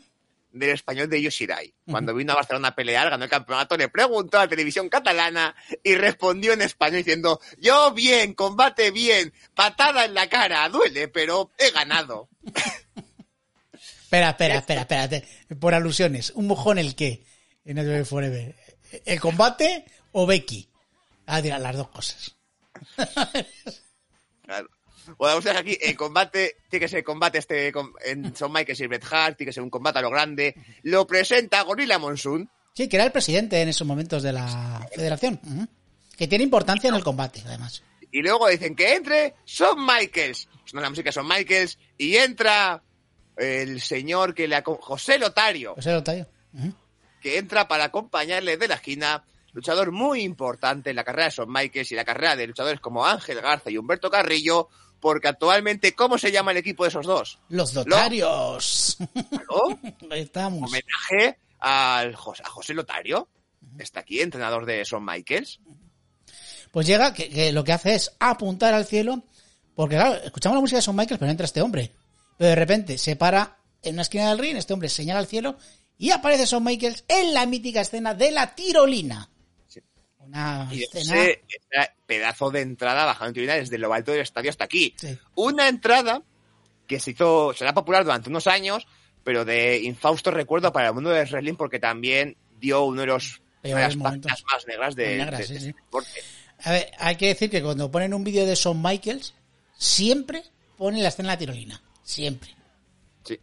[0.52, 1.74] del español de Yoshirai.
[1.86, 5.56] Cuando vino a Barcelona a pelear, ganó el campeonato, le preguntó a la televisión catalana
[5.84, 11.52] y respondió en español diciendo, yo bien, combate bien, patada en la cara, duele, pero
[11.58, 12.30] he ganado.
[14.04, 15.28] Espera, espera, espera, espérate.
[15.60, 16.32] Por alusiones.
[16.32, 17.24] ¿Un mojón el qué?
[17.64, 18.56] En el Forever.
[19.06, 20.70] ¿El combate o Becky?
[21.26, 22.36] Ah, dirán las dos cosas.
[24.44, 24.70] Claro.
[25.18, 27.72] Bueno, ustedes aquí, el combate, tiene que ser combate este
[28.06, 30.56] en Son Michaels y Bret Hart, tiene que ser un combate a lo grande.
[30.84, 32.50] Lo presenta Gorilla Monsoon.
[32.74, 35.40] Sí, que era el presidente en esos momentos de la federación.
[36.18, 37.84] Que tiene importancia en el combate, además.
[38.12, 40.48] Y luego dicen que entre Son Michaels.
[40.66, 42.84] Suena la música Son Michaels y entra
[43.38, 45.76] el señor que le José Lotario.
[45.76, 46.28] José Lotario.
[47.22, 49.24] Que entra para acompañarle de la esquina,
[49.54, 53.06] luchador muy importante en la carrera de Son Michaels y la carrera de luchadores como
[53.06, 54.70] Ángel Garza y Humberto Carrillo,
[55.02, 57.40] porque actualmente, ¿cómo se llama el equipo de esos dos?
[57.50, 58.98] Los Lotarios.
[59.20, 59.80] ¿No?
[60.12, 60.70] Ahí estamos.
[60.70, 63.28] Homenaje al Jos- a José Lotario,
[63.80, 65.60] está aquí, entrenador de Son Michaels.
[66.72, 69.24] Pues llega, que, que lo que hace es apuntar al cielo,
[69.76, 71.92] porque claro, escuchamos la música de Son Michaels, pero no entra este hombre.
[72.38, 75.58] Pero de repente se para en una esquina del ring, este hombre señala al cielo
[75.98, 79.30] y aparece Son Michaels en la mítica escena de la tirolina.
[80.32, 81.22] Una Y escena...
[81.22, 84.94] ese, ese pedazo de entrada bajando en desde lo alto del estadio hasta aquí.
[84.98, 85.18] Sí.
[85.36, 86.22] Una entrada
[86.88, 88.88] que se hizo, será popular durante unos años,
[89.24, 93.42] pero de infausto recuerdo para el mundo del wrestling porque también dio uno de los
[93.64, 95.68] de Peores las páginas más negras de, Muy negras, de- sí, de sí.
[95.70, 96.22] este deporte.
[96.64, 99.34] A ver, hay que decir que cuando ponen un vídeo de Shawn Michaels,
[99.78, 100.44] siempre
[100.78, 101.82] ponen la escena de la tirolina.
[102.04, 102.56] Siempre.
[103.24, 103.40] Sí.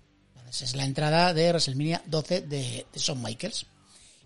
[0.50, 3.66] Esa es la entrada de WrestleMania 12 de, de Shawn Michaels.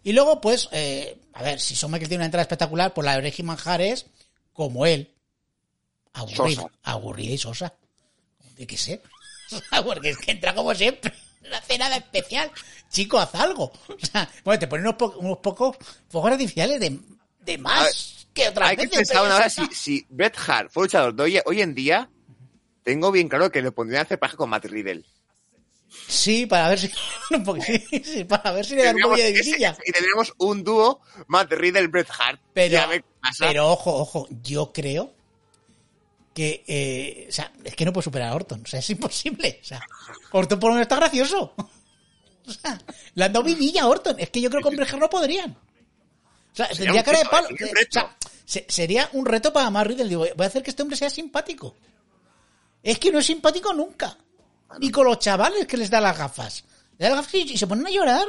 [0.05, 3.21] Y luego, pues, eh, a ver, si Michaels tiene una entrada espectacular, pues la de
[3.23, 4.07] Reggie Manjar es
[4.53, 5.11] como él.
[6.13, 6.63] Aburrida.
[6.63, 6.71] Sosa.
[6.83, 7.75] Aburrida y sosa.
[8.57, 9.01] ¿De qué sé?
[9.85, 11.13] Porque es que entra como siempre.
[11.49, 12.51] No hace nada especial.
[12.91, 13.73] Chico, haz algo.
[13.89, 15.77] O sea, bueno, te ponen unos, po- unos pocos
[16.09, 16.99] fuegos artificiales de, de
[17.47, 18.99] ver, más que otras Hay que veces.
[19.09, 22.09] pensar una hora si, si Bret Hart fue luchador de hoy, hoy en día,
[22.83, 25.05] tengo bien claro que le pondrían a hacer pareja con Matt Riddle.
[26.09, 29.77] Sí, para ver si, sí, sí, para ver si le dan un poquillo de vidilla.
[29.85, 32.41] y tendríamos un dúo Matt Riddle Bret Hart.
[32.53, 32.81] Pero,
[33.39, 35.15] pero ojo, ojo, yo creo
[36.35, 39.59] que, eh, o sea, es que no puedo superar a Orton, o sea, es imposible.
[39.63, 39.81] O sea,
[40.33, 41.55] Orton por lo menos está gracioso.
[42.45, 42.77] O sea,
[43.15, 45.09] le han dado vidilla a Orton, es que yo creo que con Bret Hart no
[45.09, 45.53] podrían.
[45.53, 45.57] O
[46.57, 47.47] sea, Sería tendría cara de palo.
[47.47, 47.93] sería un O reto.
[47.93, 50.09] sea, se- sería un reto para Matt Riddle.
[50.09, 51.77] Digo, voy a hacer que este hombre sea simpático.
[52.83, 54.19] Es que no es simpático nunca.
[54.81, 56.65] Ni con los chavales que les da las gafas.
[56.99, 58.27] Le da las gafas y y se ponen a llorar.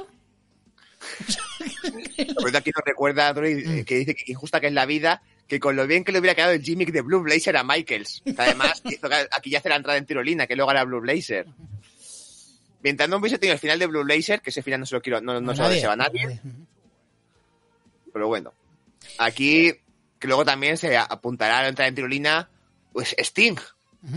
[2.41, 3.77] Pues aquí nos recuerda a Troy, Mm.
[3.79, 6.19] eh, que dice que injusta que es la vida, que con lo bien que le
[6.19, 8.21] hubiera quedado el gimmick de Blue Blazer a Michaels.
[8.25, 11.01] Que además hizo que aquí ya hace la entrada en tirolina, que luego era Blue
[11.01, 11.47] Blazer.
[12.81, 15.01] Mientras no hubiese tenido el final de Blue Blazer, que ese final no se lo
[15.01, 16.41] quiero, no, no se lo Nadie, deseo a nadie, nadie.
[18.11, 18.53] pero bueno.
[19.17, 19.71] Aquí,
[20.19, 22.49] que luego también se apuntará a la entrada en tirolina,
[22.91, 23.55] pues Sting.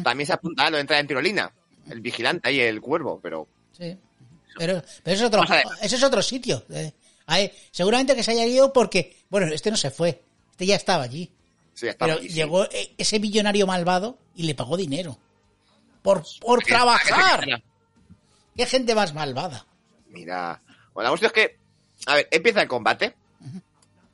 [0.03, 1.53] También se apuntará a la entrada en tirolina.
[1.91, 3.97] El vigilante ahí, el cuervo, pero Sí.
[4.59, 5.43] Pero, pero eso es otro,
[5.82, 6.64] ese es otro sitio.
[6.70, 6.93] Eh,
[7.26, 10.22] ahí, seguramente que se haya ido porque, bueno, este no se fue.
[10.53, 11.30] Este ya estaba allí.
[11.74, 12.30] sí, estaba Pero sí.
[12.34, 15.18] llegó eh, ese millonario malvado y le pagó dinero.
[16.03, 17.62] Por, por trabajar.
[18.57, 19.66] Qué gente más malvada.
[20.09, 20.62] Mira,
[20.95, 21.59] bueno, la cuestión es que,
[22.07, 23.14] a ver, empieza el combate.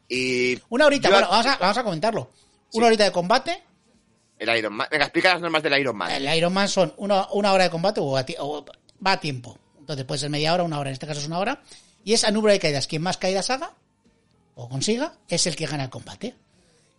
[0.09, 2.31] Y Una horita, bueno, vamos a, vamos a comentarlo.
[2.73, 3.63] Una horita de combate.
[4.43, 4.89] El Iron Man.
[4.91, 6.11] Venga, explica las normas del Iron Man.
[6.11, 8.65] El Iron Man son una, una hora de combate o, a ti- o
[9.05, 9.59] va a tiempo.
[9.79, 11.63] Entonces puede ser media hora, una hora, en este caso es una hora.
[12.05, 12.87] Y es a número de caídas.
[12.87, 13.75] Quien más caídas haga
[14.55, 16.35] o consiga es el que gana el combate.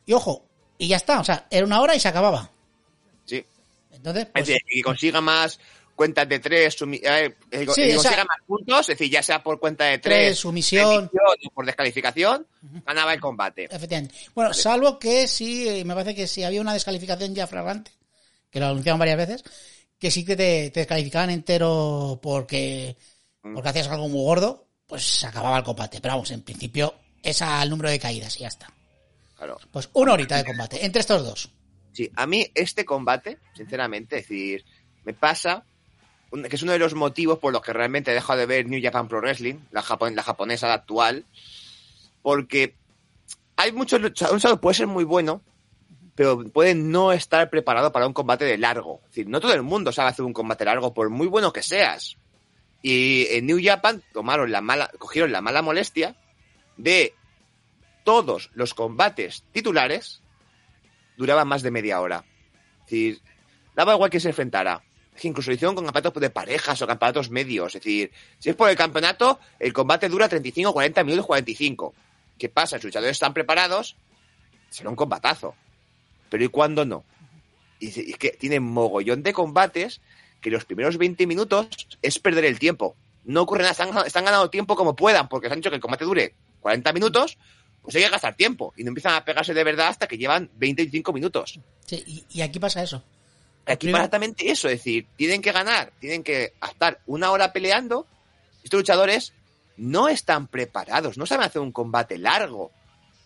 [0.05, 0.45] Y ojo,
[0.77, 1.19] y ya está.
[1.19, 2.49] O sea, era una hora y se acababa.
[3.25, 3.45] Sí.
[3.91, 5.59] Entonces, Es pues, decir, que consiga más
[5.95, 9.21] cuentas de tres, sumi- eh, Sí, que o sea- consiga más puntos, es decir, ya
[9.23, 11.09] sea por cuenta de tres, Tres, sumisión.
[11.13, 12.47] o por descalificación,
[12.85, 13.65] ganaba el combate.
[13.65, 14.15] efectivamente.
[14.33, 17.91] Bueno, salvo que sí, eh, me parece que si había una descalificación ya flagrante,
[18.49, 19.43] que lo anunciaban varias veces,
[19.99, 22.95] que sí que te, te descalificaban entero porque,
[23.43, 23.53] Mm.
[23.53, 25.99] porque hacías algo muy gordo, pues acababa el combate.
[26.01, 28.67] Pero vamos, en principio es al número de caídas y ya está.
[29.37, 29.57] Claro.
[29.71, 31.49] Pues una horita de combate entre estos dos.
[31.93, 34.65] Sí, a mí este combate, sinceramente, es decir,
[35.03, 35.65] me pasa
[36.49, 38.81] que es uno de los motivos por los que realmente he dejado de ver New
[38.81, 41.25] Japan Pro Wrestling, la, la japonesa actual,
[42.21, 42.75] porque
[43.55, 45.41] hay muchos luchadores, un puede ser muy bueno,
[46.15, 49.01] pero puede no estar preparado para un combate de largo.
[49.03, 51.63] Es decir, no todo el mundo sabe hacer un combate largo, por muy bueno que
[51.63, 52.17] seas.
[52.81, 56.15] Y en New Japan tomaron la mala, cogieron la mala molestia
[56.77, 57.13] de
[58.03, 60.21] todos los combates titulares
[61.17, 62.25] duraban más de media hora.
[62.79, 63.21] Es decir,
[63.75, 64.83] daba igual que se enfrentara.
[65.19, 67.75] Que incluso lo hicieron con campeonatos de parejas o campeonatos medios.
[67.75, 71.93] Es decir, si es por el campeonato, el combate dura 35, 40 minutos, 45.
[72.37, 72.77] ¿Qué pasa?
[72.77, 73.95] Los luchadores están preparados,
[74.69, 75.55] será un combatazo.
[76.29, 77.03] Pero ¿y cuándo no?
[77.79, 80.01] Y es- que tienen mogollón de combates
[80.41, 81.67] que los primeros 20 minutos
[82.01, 82.95] es perder el tiempo.
[83.23, 83.71] No ocurre nada,
[84.05, 87.37] están, ganando tiempo como puedan, porque se han dicho que el combate dure 40 minutos,
[87.81, 88.73] pues hay que gastar tiempo.
[88.75, 91.59] Y no empiezan a pegarse de verdad hasta que llevan 25 minutos.
[91.85, 93.03] Sí, y aquí pasa eso.
[93.65, 98.05] Aquí pasa exactamente eso, es decir, tienen que ganar, tienen que estar una hora peleando.
[98.63, 99.33] Estos luchadores
[99.77, 102.71] no están preparados, no saben hacer un combate largo.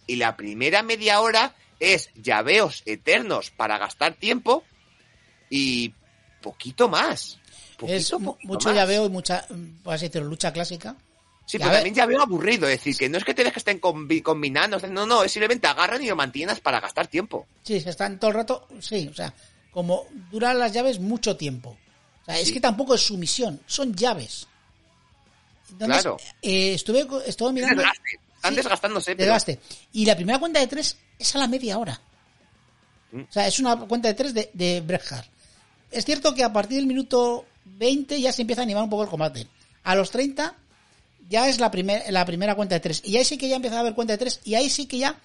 [0.05, 4.63] Y la primera media hora es llaveos eternos para gastar tiempo
[5.49, 5.93] y
[6.41, 7.39] poquito más.
[7.77, 8.75] Poquito, es mu- poquito mucho más.
[8.77, 9.45] llaveo y mucha,
[9.83, 10.95] por así decirlo, lucha clásica.
[11.45, 14.21] Sí, pero también llaveo aburrido, es decir, que no es que tienes que estén combi-
[14.21, 17.47] combinando, no, no, es simplemente agarran y lo mantienes para gastar tiempo.
[17.63, 19.33] Sí, se están todo el rato, sí, o sea,
[19.77, 21.77] como duran las llaves mucho tiempo.
[22.23, 24.47] O sea, es que tampoco es sumisión, son llaves.
[25.69, 26.17] Entonces, Claro.
[26.41, 27.83] eh, estuve, estuve mirando.
[27.83, 29.35] Desgaste, Están Sí, desgastándose, pero.
[29.93, 32.01] Y la primera cuenta de tres es a la media hora.
[33.11, 33.21] Mm.
[33.21, 34.99] O sea, es una cuenta de tres de, de.
[35.91, 39.03] Es cierto que a partir del minuto 20 ya se empieza a animar un poco
[39.03, 39.45] el combate.
[39.83, 40.55] A los 30
[41.29, 43.03] ya es la, primer, la primera cuenta de tres.
[43.05, 44.39] Y ahí sí que ya empieza a haber cuenta de tres.
[44.43, 45.19] Y ahí sí que ya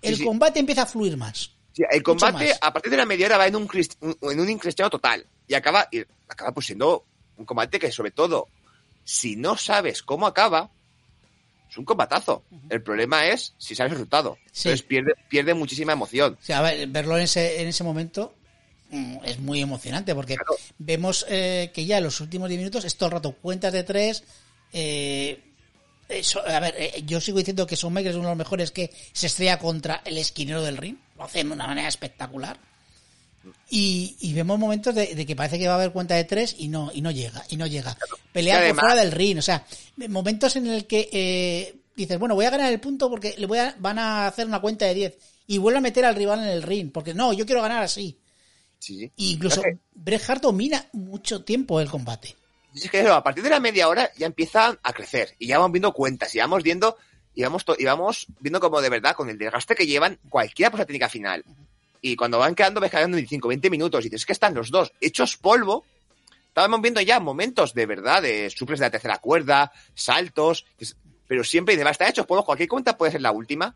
[0.00, 0.24] el sí.
[0.24, 1.50] combate empieza a fluir más.
[1.74, 3.68] Sí, el combate a partir de la media hora va en un,
[4.02, 4.60] en un
[4.90, 7.04] total y acaba, y acaba pues siendo
[7.36, 8.48] un combate que sobre todo,
[9.04, 10.70] si no sabes cómo acaba,
[11.70, 12.44] es un combatazo.
[12.68, 14.36] El problema es si sabes el resultado.
[14.52, 14.68] Sí.
[14.68, 16.36] Entonces pierde, pierde muchísima emoción.
[16.40, 18.34] O sea, a ver, verlo en ese, en ese momento
[18.90, 20.54] mm, es muy emocionante porque Claro.
[20.78, 23.82] vemos eh, que ya en los últimos 10 minutos es todo el rato cuentas de
[23.84, 24.22] tres.
[24.74, 25.42] eh,
[26.18, 28.70] eso- a ver, eh, yo sigo diciendo que Son Michaels es uno de los mejores
[28.70, 30.96] que se estrella contra el esquinero del ring.
[31.16, 32.58] Lo hace de una manera espectacular.
[33.70, 36.54] Y, y vemos momentos de, de que parece que va a haber cuenta de tres
[36.58, 37.96] y no, y no llega, y no llega.
[38.32, 39.66] Pelea por fuera del ring, o sea,
[40.08, 43.58] momentos en el que eh, dices, bueno, voy a ganar el punto porque le voy
[43.58, 46.50] a, van a hacer una cuenta de 10 y vuelve a meter al rival en
[46.50, 48.16] el ring, porque no, yo quiero ganar así.
[48.78, 49.10] Sí.
[49.16, 49.60] Y incluso
[49.92, 52.36] Bret Hart domina mucho tiempo el combate.
[52.74, 55.72] Es que a partir de la media hora ya empiezan a crecer y ya vamos
[55.72, 56.96] viendo cuentas y vamos viendo
[57.34, 60.80] y vamos, y vamos viendo como de verdad con el desgaste que llevan cualquiera por
[60.80, 61.44] la técnica final.
[62.00, 64.70] Y cuando van quedando, ves quedando 25, 20 minutos y dices "Es que están los
[64.70, 65.84] dos hechos polvo.
[66.48, 70.66] Estábamos viendo ya momentos de verdad de suples de la tercera cuerda, saltos,
[71.26, 73.74] pero siempre dice, va, está hechos polvo, cualquier cuenta puede ser la última,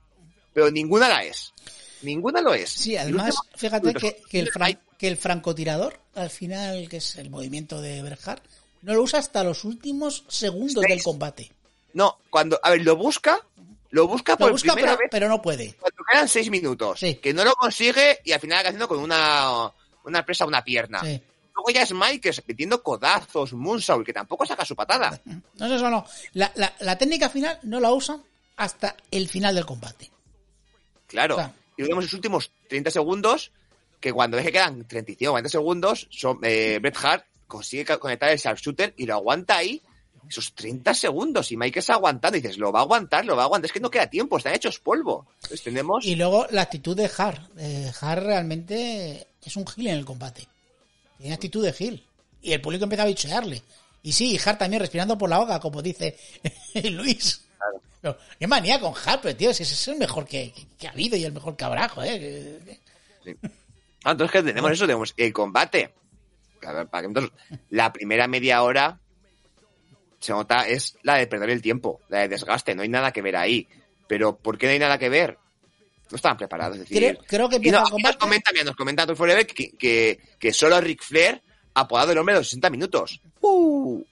[0.52, 1.54] pero ninguna la es.
[2.02, 2.70] Ninguna lo es.
[2.70, 7.16] Sí, además, fíjate que, que el hay- fran- que el francotirador, al final, que es
[7.16, 8.42] el movimiento de Bret Hart,
[8.82, 11.50] no lo usa hasta los últimos segundos del combate.
[11.94, 13.40] No, cuando, a ver, lo busca,
[13.90, 15.74] lo busca Lo por busca, primera pero, vez pero no puede.
[15.80, 17.00] cuando quedan seis minutos.
[17.00, 17.14] Sí.
[17.16, 19.70] Que no lo consigue y al final acaba haciendo con una,
[20.04, 21.00] una presa una pierna.
[21.00, 21.20] Sí.
[21.54, 25.18] Luego ya es Mike metiendo codazos, Moonsault, que tampoco saca su patada.
[25.54, 26.04] No, eso no.
[26.34, 28.22] La, la, la técnica final no la usan
[28.56, 30.10] hasta el final del combate.
[31.06, 31.50] Claro.
[31.78, 33.52] Y vemos los últimos 30 segundos,
[34.00, 38.30] que cuando ves que quedan 35 o 40 segundos, son, eh, Bret Hart consigue conectar
[38.30, 39.80] el sharpshooter y lo aguanta ahí
[40.28, 41.52] esos 30 segundos.
[41.52, 43.66] Y Mike está aguantando y dices, lo va a aguantar, lo va a aguantar.
[43.66, 45.26] Es que no queda tiempo, están hechos polvo.
[45.36, 46.04] Entonces tenemos...
[46.04, 47.48] Y luego la actitud de Hart.
[47.58, 50.46] Eh, Hart realmente es un gil en el combate.
[51.18, 52.04] Tiene actitud de gil.
[52.42, 53.62] Y el público empieza a bichearle.
[54.02, 56.16] Y sí, Hart también respirando por la boca, como dice
[56.90, 57.42] Luis.
[58.38, 60.52] Qué manía con Hart, pero tío, ese es el mejor que,
[60.86, 62.20] ha habido y el mejor que habrá, joder.
[62.20, 63.36] que-
[64.04, 65.92] Ah, entonces que tenemos eso, tenemos el combate.
[67.70, 68.98] La primera media hora
[70.20, 73.22] se nota es la de perder el tiempo, la de desgaste, no hay nada que
[73.22, 73.68] ver ahí.
[74.08, 75.38] Pero ¿por qué no hay nada que ver?
[76.10, 76.98] No estaban preparados, es decir.
[76.98, 80.80] Creo- creo que empieza no, Nos comenta, mira, nos comenta Forever que, que, que solo
[80.80, 81.42] Ric Flair
[81.74, 83.20] ha apodado el hombre de los 60 minutos.
[83.40, 84.02] Uh.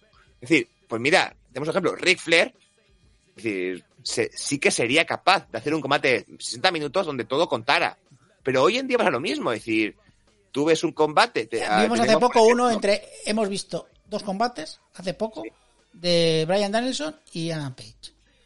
[0.41, 2.53] Es decir, pues mira, tenemos un ejemplo, Ric Flair,
[3.37, 7.25] es decir, se- sí que sería capaz de hacer un combate de 60 minutos donde
[7.25, 7.97] todo contara.
[8.43, 9.97] Pero hoy en día pasa lo mismo, es decir,
[10.55, 11.47] tú ves un combate.
[11.47, 13.03] te- ah, Vimos hace poco uno entre.
[13.27, 15.43] Hemos visto dos combates, hace poco,
[15.93, 17.95] de Brian Danielson y Adam Page.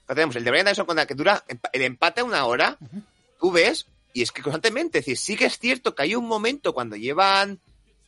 [0.06, 2.78] tenemos el de Brian Danielson con la que dura el empate a una hora,
[3.38, 3.84] tú ves,
[4.14, 6.96] y es que constantemente, es decir, sí que es cierto que hay un momento cuando
[6.96, 7.60] llevan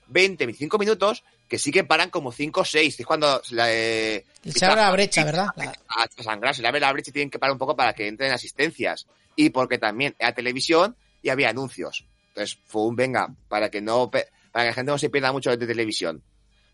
[0.07, 4.25] 20, 25 minutos que sí que paran como 5 o 6, es cuando la, eh,
[4.55, 5.49] Se abre la brecha, ¿verdad?
[5.57, 7.93] La- a sangrar, se le abre la brecha y tienen que parar un poco para
[7.93, 9.07] que entren asistencias.
[9.37, 12.05] Y porque también era televisión y había anuncios.
[12.31, 15.57] Entonces fue un venga, para que no para que la gente no se pierda mucho
[15.57, 16.23] de televisión.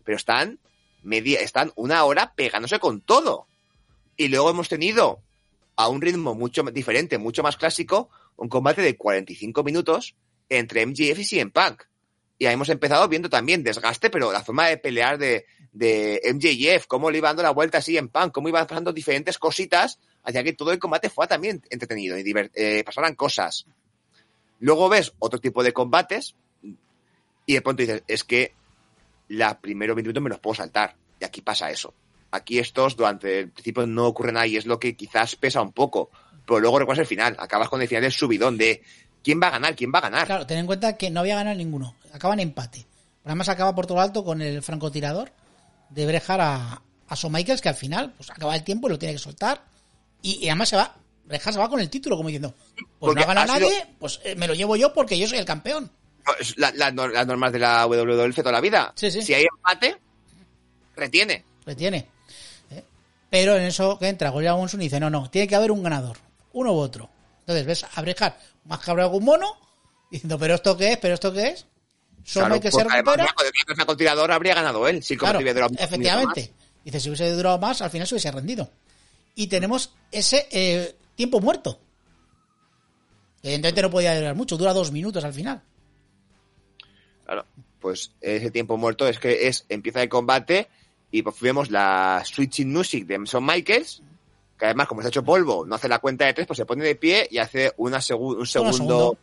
[0.03, 0.59] Pero están
[1.03, 3.47] media, están una hora pegándose con todo.
[4.15, 5.21] Y luego hemos tenido
[5.75, 10.15] a un ritmo mucho diferente, mucho más clásico, un combate de 45 minutos
[10.49, 11.83] entre MJF y CM Punk.
[12.39, 16.85] Y ahí hemos empezado viendo también desgaste, pero la forma de pelear de, de MJF,
[16.87, 20.43] cómo le iba dando la vuelta así en Punk, cómo iban pasando diferentes cositas, hacia
[20.43, 23.65] que todo el combate fuera también entretenido y eh, pasaran cosas.
[24.59, 26.35] Luego ves otro tipo de combates
[27.45, 28.53] y de pronto dices, es que
[29.29, 30.95] la primero 20 minutos me los puedo saltar.
[31.19, 31.93] Y aquí pasa eso.
[32.31, 35.71] Aquí estos durante el principio no ocurre nada y es lo que quizás pesa un
[35.71, 36.09] poco.
[36.45, 37.35] Pero luego recuerdas el final.
[37.39, 38.83] Acabas con el final del subidón de
[39.23, 40.25] quién va a ganar, quién va a ganar.
[40.25, 41.95] Claro, ten en cuenta que no había ganado ninguno.
[42.13, 42.85] Acaban empate.
[43.23, 45.31] Además acaba por todo alto con el francotirador
[45.89, 49.15] de brejar a, a Michaels, que al final pues acaba el tiempo y lo tiene
[49.15, 49.63] que soltar.
[50.21, 50.95] Y, y además se va,
[51.27, 53.69] Brejar se va con el título, como diciendo, pues Porque no ha ganado ha sido-
[53.69, 55.91] nadie, pues eh, me lo llevo yo porque yo soy el campeón.
[56.55, 58.91] La- la- las normas de la WWF toda la vida.
[58.95, 59.21] Sí, sí.
[59.21, 59.97] Si hay empate,
[60.95, 61.43] retiene.
[61.65, 62.07] Retiene.
[62.71, 62.83] ¿eh?
[63.29, 65.83] Pero en eso que entra Goya Monson y dice, no, no, tiene que haber un
[65.83, 66.17] ganador,
[66.53, 67.09] uno u otro.
[67.41, 69.53] Entonces ves a Brejar más que un mono,
[70.11, 71.65] diciendo, pero esto qué es, pero esto qué es.
[72.23, 73.33] Solo Claro, hay que se además, recupera.
[73.75, 75.01] cuando el tirador habría ganado él.
[75.01, 76.53] Si Claro, efectivamente.
[76.83, 78.69] Dice, si hubiese durado más, al final se hubiese rendido.
[79.35, 81.79] Y tenemos ese eh, tiempo muerto.
[83.43, 85.61] Evidentemente no podía durar mucho, dura dos minutos al final.
[87.25, 87.45] Claro,
[87.81, 90.69] pues ese tiempo muerto es que es empieza el combate
[91.11, 94.01] y pues vemos la switching music de Shawn Michaels
[94.57, 96.65] que además, como se ha hecho polvo, no hace la cuenta de tres, pues se
[96.65, 99.17] pone de pie y hace una segu- un segundo, segundo.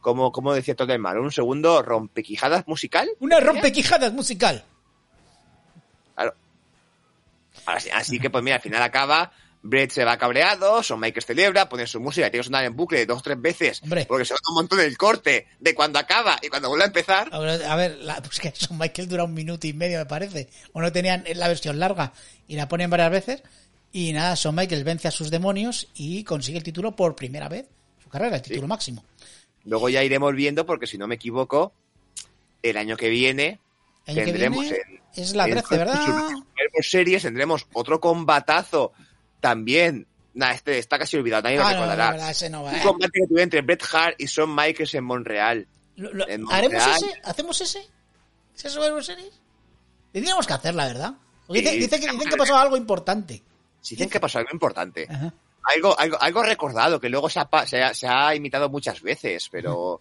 [0.00, 3.08] como, como decía todo el mal, un segundo rompequijadas musical.
[3.20, 4.64] Una rompequijadas musical.
[6.16, 6.34] Claro.
[7.64, 9.30] Ahora sí, así que, pues mira, al final acaba,
[9.64, 12.74] Brett se va cabreado, Son Michaels celebra, pone su música y tiene que sonar en
[12.74, 14.06] bucle dos o tres veces, Hombre.
[14.06, 17.28] porque se va un montón el corte de cuando acaba y cuando vuelve a empezar.
[17.32, 20.06] A ver, a ver, la- pues que eso Michael dura un minuto y medio, me
[20.06, 20.48] parece.
[20.72, 22.12] O no tenían la versión larga
[22.48, 23.42] y la ponen varias veces.
[23.92, 27.66] Y nada, Son Michael vence a sus demonios y consigue el título por primera vez.
[28.02, 29.04] Su carrera, el título máximo.
[29.64, 31.72] Luego ya iremos viendo, porque si no me equivoco,
[32.62, 33.60] el año que viene
[34.06, 36.00] El año que tendremos viene en- es la en 13, ¿verdad?
[36.04, 36.44] Survivor
[36.84, 38.92] Series tendremos otro combatazo
[39.42, 40.06] también.
[40.32, 42.16] Nah, este está casi olvidado, nadie lo Ah, no, recordará.
[42.16, 42.80] no, ese va, Un eh.
[42.82, 45.68] combate que tuve entre Bret Hart y Shawn Michaels en Montreal.
[45.96, 47.20] Lo- lo- en ¿Haremos ese?
[47.24, 47.86] ¿Hacemos ese?
[48.56, 49.32] ¿Ese Survivor Series?
[50.10, 51.12] Tendríamos que hacerla, ¿verdad?
[51.48, 53.42] Sí, dice, dice que, dicen a que pasó algo importante.
[53.82, 55.06] Si dicen que pasó algo importante.
[55.10, 55.34] Ajá.
[55.74, 59.48] Algo, algo, algo recordado, que luego se ha, se ha, se ha imitado muchas veces,
[59.50, 60.00] pero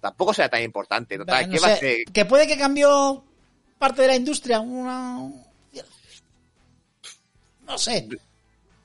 [0.00, 1.16] tampoco será tan importante.
[1.16, 2.04] Total, ¿qué va a sé, hacer?
[2.12, 3.24] que puede que cambió
[3.78, 4.58] parte de la industria.
[4.60, 5.30] Una...
[7.66, 8.08] No sé.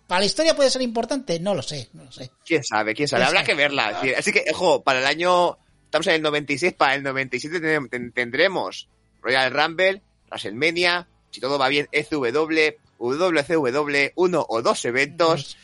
[0.08, 1.40] ¿Para la historia puede ser importante?
[1.40, 2.32] No lo sé, no lo sé.
[2.46, 2.94] ¿Quién sabe?
[2.94, 3.24] ¿Quién sabe?
[3.24, 3.48] ¿Quién Habrá sabe?
[3.52, 4.02] que verla.
[4.18, 8.12] Así- que, ojo, para el año, estamos en el 96, para el 97 ten- ten-
[8.14, 8.88] tendremos
[9.22, 15.58] Royal Rumble, WrestleMania, si todo va bien, SW, WCW, uno o dos eventos,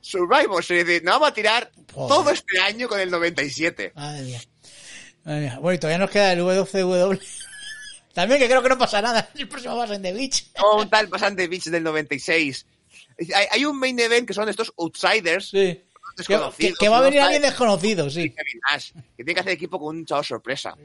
[0.00, 3.92] Survivor Series, nos vamos a tirar todo este año con el 97.
[3.94, 4.40] Madre mía.
[5.24, 5.58] Madre mía.
[5.60, 7.18] Bueno, y todavía nos queda el WCW.
[8.14, 9.30] También que creo que no pasa nada.
[9.36, 10.46] El próximo en The Beach.
[10.62, 12.66] O un tal Pasante Beach del 96.
[13.34, 15.58] Hay, hay un main event que son estos outsiders, Sí.
[15.58, 16.78] Que, que- desconocidos.
[16.78, 18.30] que va a venir alguien desconocido, sí.
[18.30, 20.76] Que tiene que hacer equipo con un chavo sorpresa.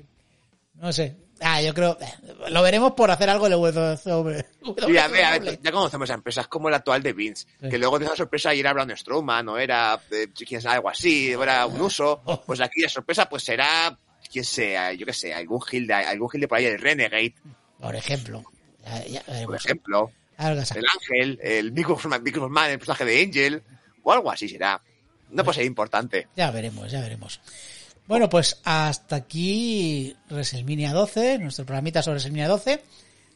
[0.76, 1.16] No sé.
[1.42, 1.98] Ah, yo creo.
[2.00, 4.42] eh, Lo veremos por hacer algo de WCW.
[4.88, 7.70] Sí, a ver, a ver, ya conocemos a empresas como la actual de Vince, Sí.
[7.70, 10.90] que luego de esa sorpresa y era Braun Strowman, o era, eh, quién sabe, algo
[10.90, 12.42] así, o era un uso, Oh.
[12.44, 13.96] pues aquí la sorpresa pues será,
[14.32, 17.36] quién sea, yo qué sé, algún Gil de, algún Gil de por ahí, el Renegade,
[17.80, 18.44] Por ejemplo.
[18.84, 20.12] Ya, ya por ejemplo.
[20.38, 23.64] El Ángel, el Big Boss Man, Big Boss Man, el personaje de Angel,
[24.04, 24.82] o algo así será.
[25.32, 26.28] No puede ser importante.
[26.36, 27.42] Ya veremos, ya veremos.
[28.08, 32.82] Bueno, pues hasta aquí WrestleMania 12, nuestro programita sobre WrestleMania 12.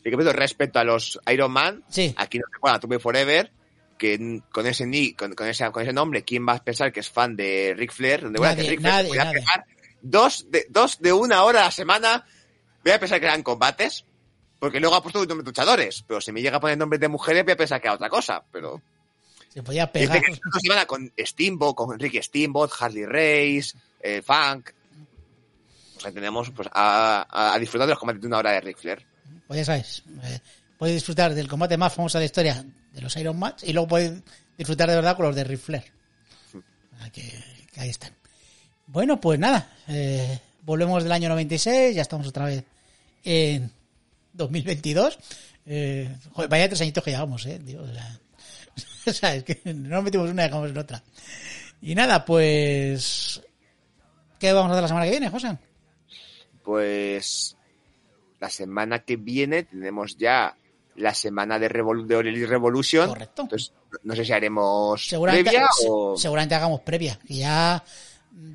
[0.03, 2.13] Y que pero respecto a los Iron Man, Sí.
[2.17, 3.51] aquí nos recuerda a Forever,
[3.97, 7.01] que con ese, ni- con, con ese, con ese nombre, ¿quién va a pensar que
[7.01, 8.21] es fan de Ric Flair?
[8.21, 9.65] Donde voy a decir Ric Flair, nadie, voy a pegar
[10.01, 12.25] dos de, dos de una hora a la semana,
[12.83, 14.05] voy a pensar que eran combates,
[14.61, 17.01] porque luego ha puesto un nombre de luchadores, pero si me llega a poner nombres
[17.01, 18.79] de mujeres voy a pensar que era otra cosa, pero...
[19.49, 20.21] Se podía pegar.
[20.21, 24.69] que con Steamboat, con Enrique Steamboat, Harley Race, eh, Funk...
[25.97, 29.03] O sea, tenemos pues, a, disfrutar de los combates de una hora de Ric Flair.
[29.47, 30.39] Pues ya sabéis, eh,
[30.77, 33.87] podéis disfrutar del combate más famoso de la historia de los Iron Man y luego
[33.87, 34.11] podéis
[34.55, 35.91] disfrutar de verdad con los de Ric Flair.
[37.11, 37.33] Que,
[37.73, 38.15] que ahí están.
[38.85, 42.63] Bueno, pues nada, eh, volvemos del año 96, ya estamos otra vez
[43.23, 43.71] en
[44.33, 45.17] 2022.
[45.65, 48.19] Eh, joder, vaya tres añitos que llevamos, eh, o sea,
[49.07, 51.03] o sea, es que no nos metimos una y dejamos en otra.
[51.81, 53.41] Y nada, pues...
[54.39, 55.57] ¿Qué vamos a hacer la semana que viene, José?
[56.63, 57.57] pues
[58.39, 60.55] la semana que viene tenemos ya
[60.95, 63.07] la semana de, Revol de All Revolution.
[63.09, 63.43] Correcto.
[63.43, 63.73] Entonces,
[64.03, 66.17] no sé si haremos seguramente, previa o...
[66.17, 67.19] seguramente hagamos previa.
[67.27, 67.83] Ya,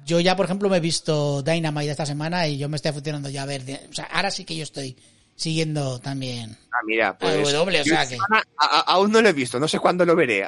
[0.04, 3.28] yo ya, por ejemplo, me he visto Dynamite esta semana y yo me estoy funcionando
[3.28, 3.64] ya a ver.
[3.64, 4.96] de- o sea, ahora sí que yo estoy
[5.36, 6.56] siguiendo también.
[6.72, 7.32] Ah, mira, pues...
[7.48, 9.60] Ah, W, o yo sea esta que- semana a- a- aún no lo he visto,
[9.60, 10.44] no sé cuándo lo veré.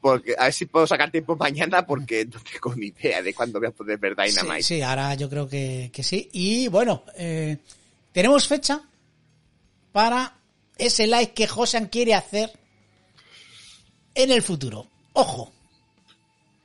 [0.00, 3.58] Porque, a ver si puedo sacar tiempo mañana porque no tengo ni idea de cuándo
[3.58, 4.62] voy a poder ver Dynamite.
[4.62, 6.28] Sí, sí, ahora yo creo que, que sí.
[6.32, 7.56] Y bueno, eh,
[8.12, 8.80] tenemos fecha
[9.90, 10.34] para
[10.76, 12.52] ese live que Josan quiere hacer
[14.14, 14.86] en el futuro.
[15.14, 15.52] Ojo,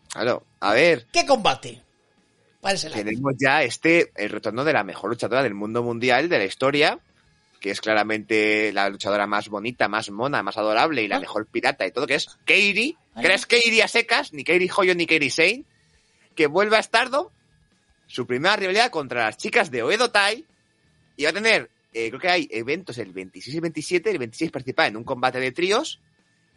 [0.09, 1.81] Claro, a ver, ¿qué combate?
[2.93, 6.99] Tenemos ya este, el retorno de la mejor luchadora del mundo mundial de la historia,
[7.63, 11.19] que es claramente la luchadora más bonita, más mona, más adorable y la Ah.
[11.21, 13.21] mejor pirata y todo, que es Kairi, Ah.
[13.21, 15.63] que no es Kairi a secas, ni Kairi Hoyo ni Kairi Sane,
[16.35, 17.29] que vuelve a Stardom,
[18.05, 20.45] su primera rivalidad contra las chicas de Oedo Tai,
[21.15, 24.51] y va a tener, eh, creo que hay eventos el 26 y 27, el 26
[24.51, 26.01] participa en un combate de tríos,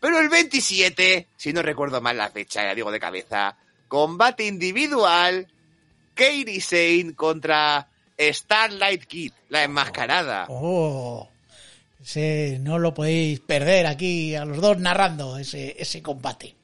[0.00, 5.46] pero el 27, si no recuerdo mal la fecha, ya digo de cabeza, combate individual,
[6.16, 10.46] Kairi Sane contra Starlight Kid, la enmascarada.
[10.48, 11.28] Oh,
[12.02, 16.54] ese no lo podéis perder aquí a los dos narrando ese, ese combate.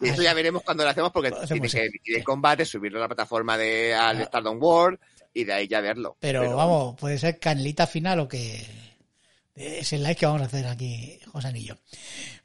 [0.00, 2.98] Y eso ya veremos cuando lo hacemos porque hacemos, tiene que emitir el combate, subirlo
[2.98, 4.98] a la plataforma de al Stardom World
[5.32, 6.16] y de ahí ya verlo.
[6.18, 8.66] Pero, vamos, puede ser canelita final o que
[9.54, 11.76] Es el like que vamos a hacer aquí, José Anillo.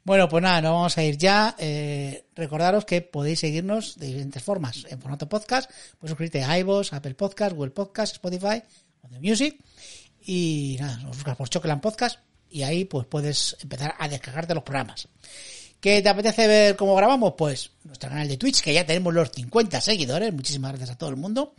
[0.04, 1.56] Bueno, pues nada, nos vamos a ir ya.
[1.58, 4.84] Eh, recordaros que podéis seguirnos de diferentes formas.
[4.90, 8.62] En formato podcast, puedes suscribirte a iVoox, Apple Podcast, Google Podcast, Spotify,
[9.02, 9.58] o The Music.
[10.20, 12.18] Y nada, nos buscas por Chocolate Podcast
[12.50, 15.08] y ahí pues puedes empezar a descargarte los programas.
[15.80, 17.34] ¿Qué te apetece ver cómo grabamos?
[17.38, 20.32] Pues nuestro canal de Twitch, que ya tenemos los 50 seguidores.
[20.34, 21.54] Muchísimas gracias a todo el mundo.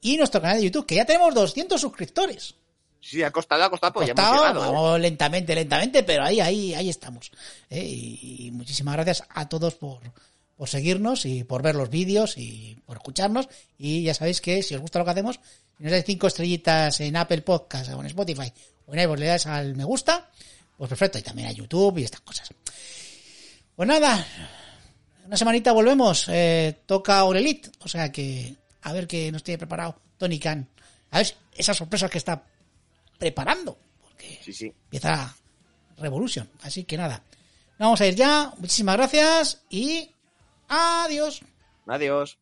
[0.00, 2.54] Y nuestro canal de YouTube, que ya tenemos 200 suscriptores.
[3.04, 4.66] Sí, ha costado, ha costado, pues ya hemos llegado, ¿eh?
[4.66, 7.30] vamos lentamente, lentamente, pero ahí, ahí, ahí estamos.
[7.68, 7.84] ¿eh?
[7.84, 10.00] Y, y muchísimas gracias a todos por,
[10.56, 13.46] por seguirnos y por ver los vídeos y por escucharnos.
[13.76, 15.38] Y ya sabéis que si os gusta lo que hacemos,
[15.76, 18.50] si nos dais cinco estrellitas en Apple Podcast o en Spotify
[18.86, 20.30] o en iVoox, le das al me gusta,
[20.78, 21.18] pues perfecto.
[21.18, 22.48] Y también a YouTube y estas cosas.
[23.76, 24.26] Pues nada,
[25.26, 26.26] una semanita volvemos.
[26.28, 30.66] Eh, toca Aurelit, o sea que a ver qué nos tiene preparado Tony Khan.
[31.10, 32.42] A ver esas sorpresas que está
[33.18, 33.78] preparando.
[34.00, 34.66] Porque Sí, sí.
[34.66, 35.34] empieza
[35.98, 36.48] Revolution.
[36.62, 37.22] Así que nada.
[37.78, 38.52] Vamos a ir ya.
[38.58, 40.10] Muchísimas gracias y
[40.68, 41.40] adiós.
[41.86, 42.38] Adiós.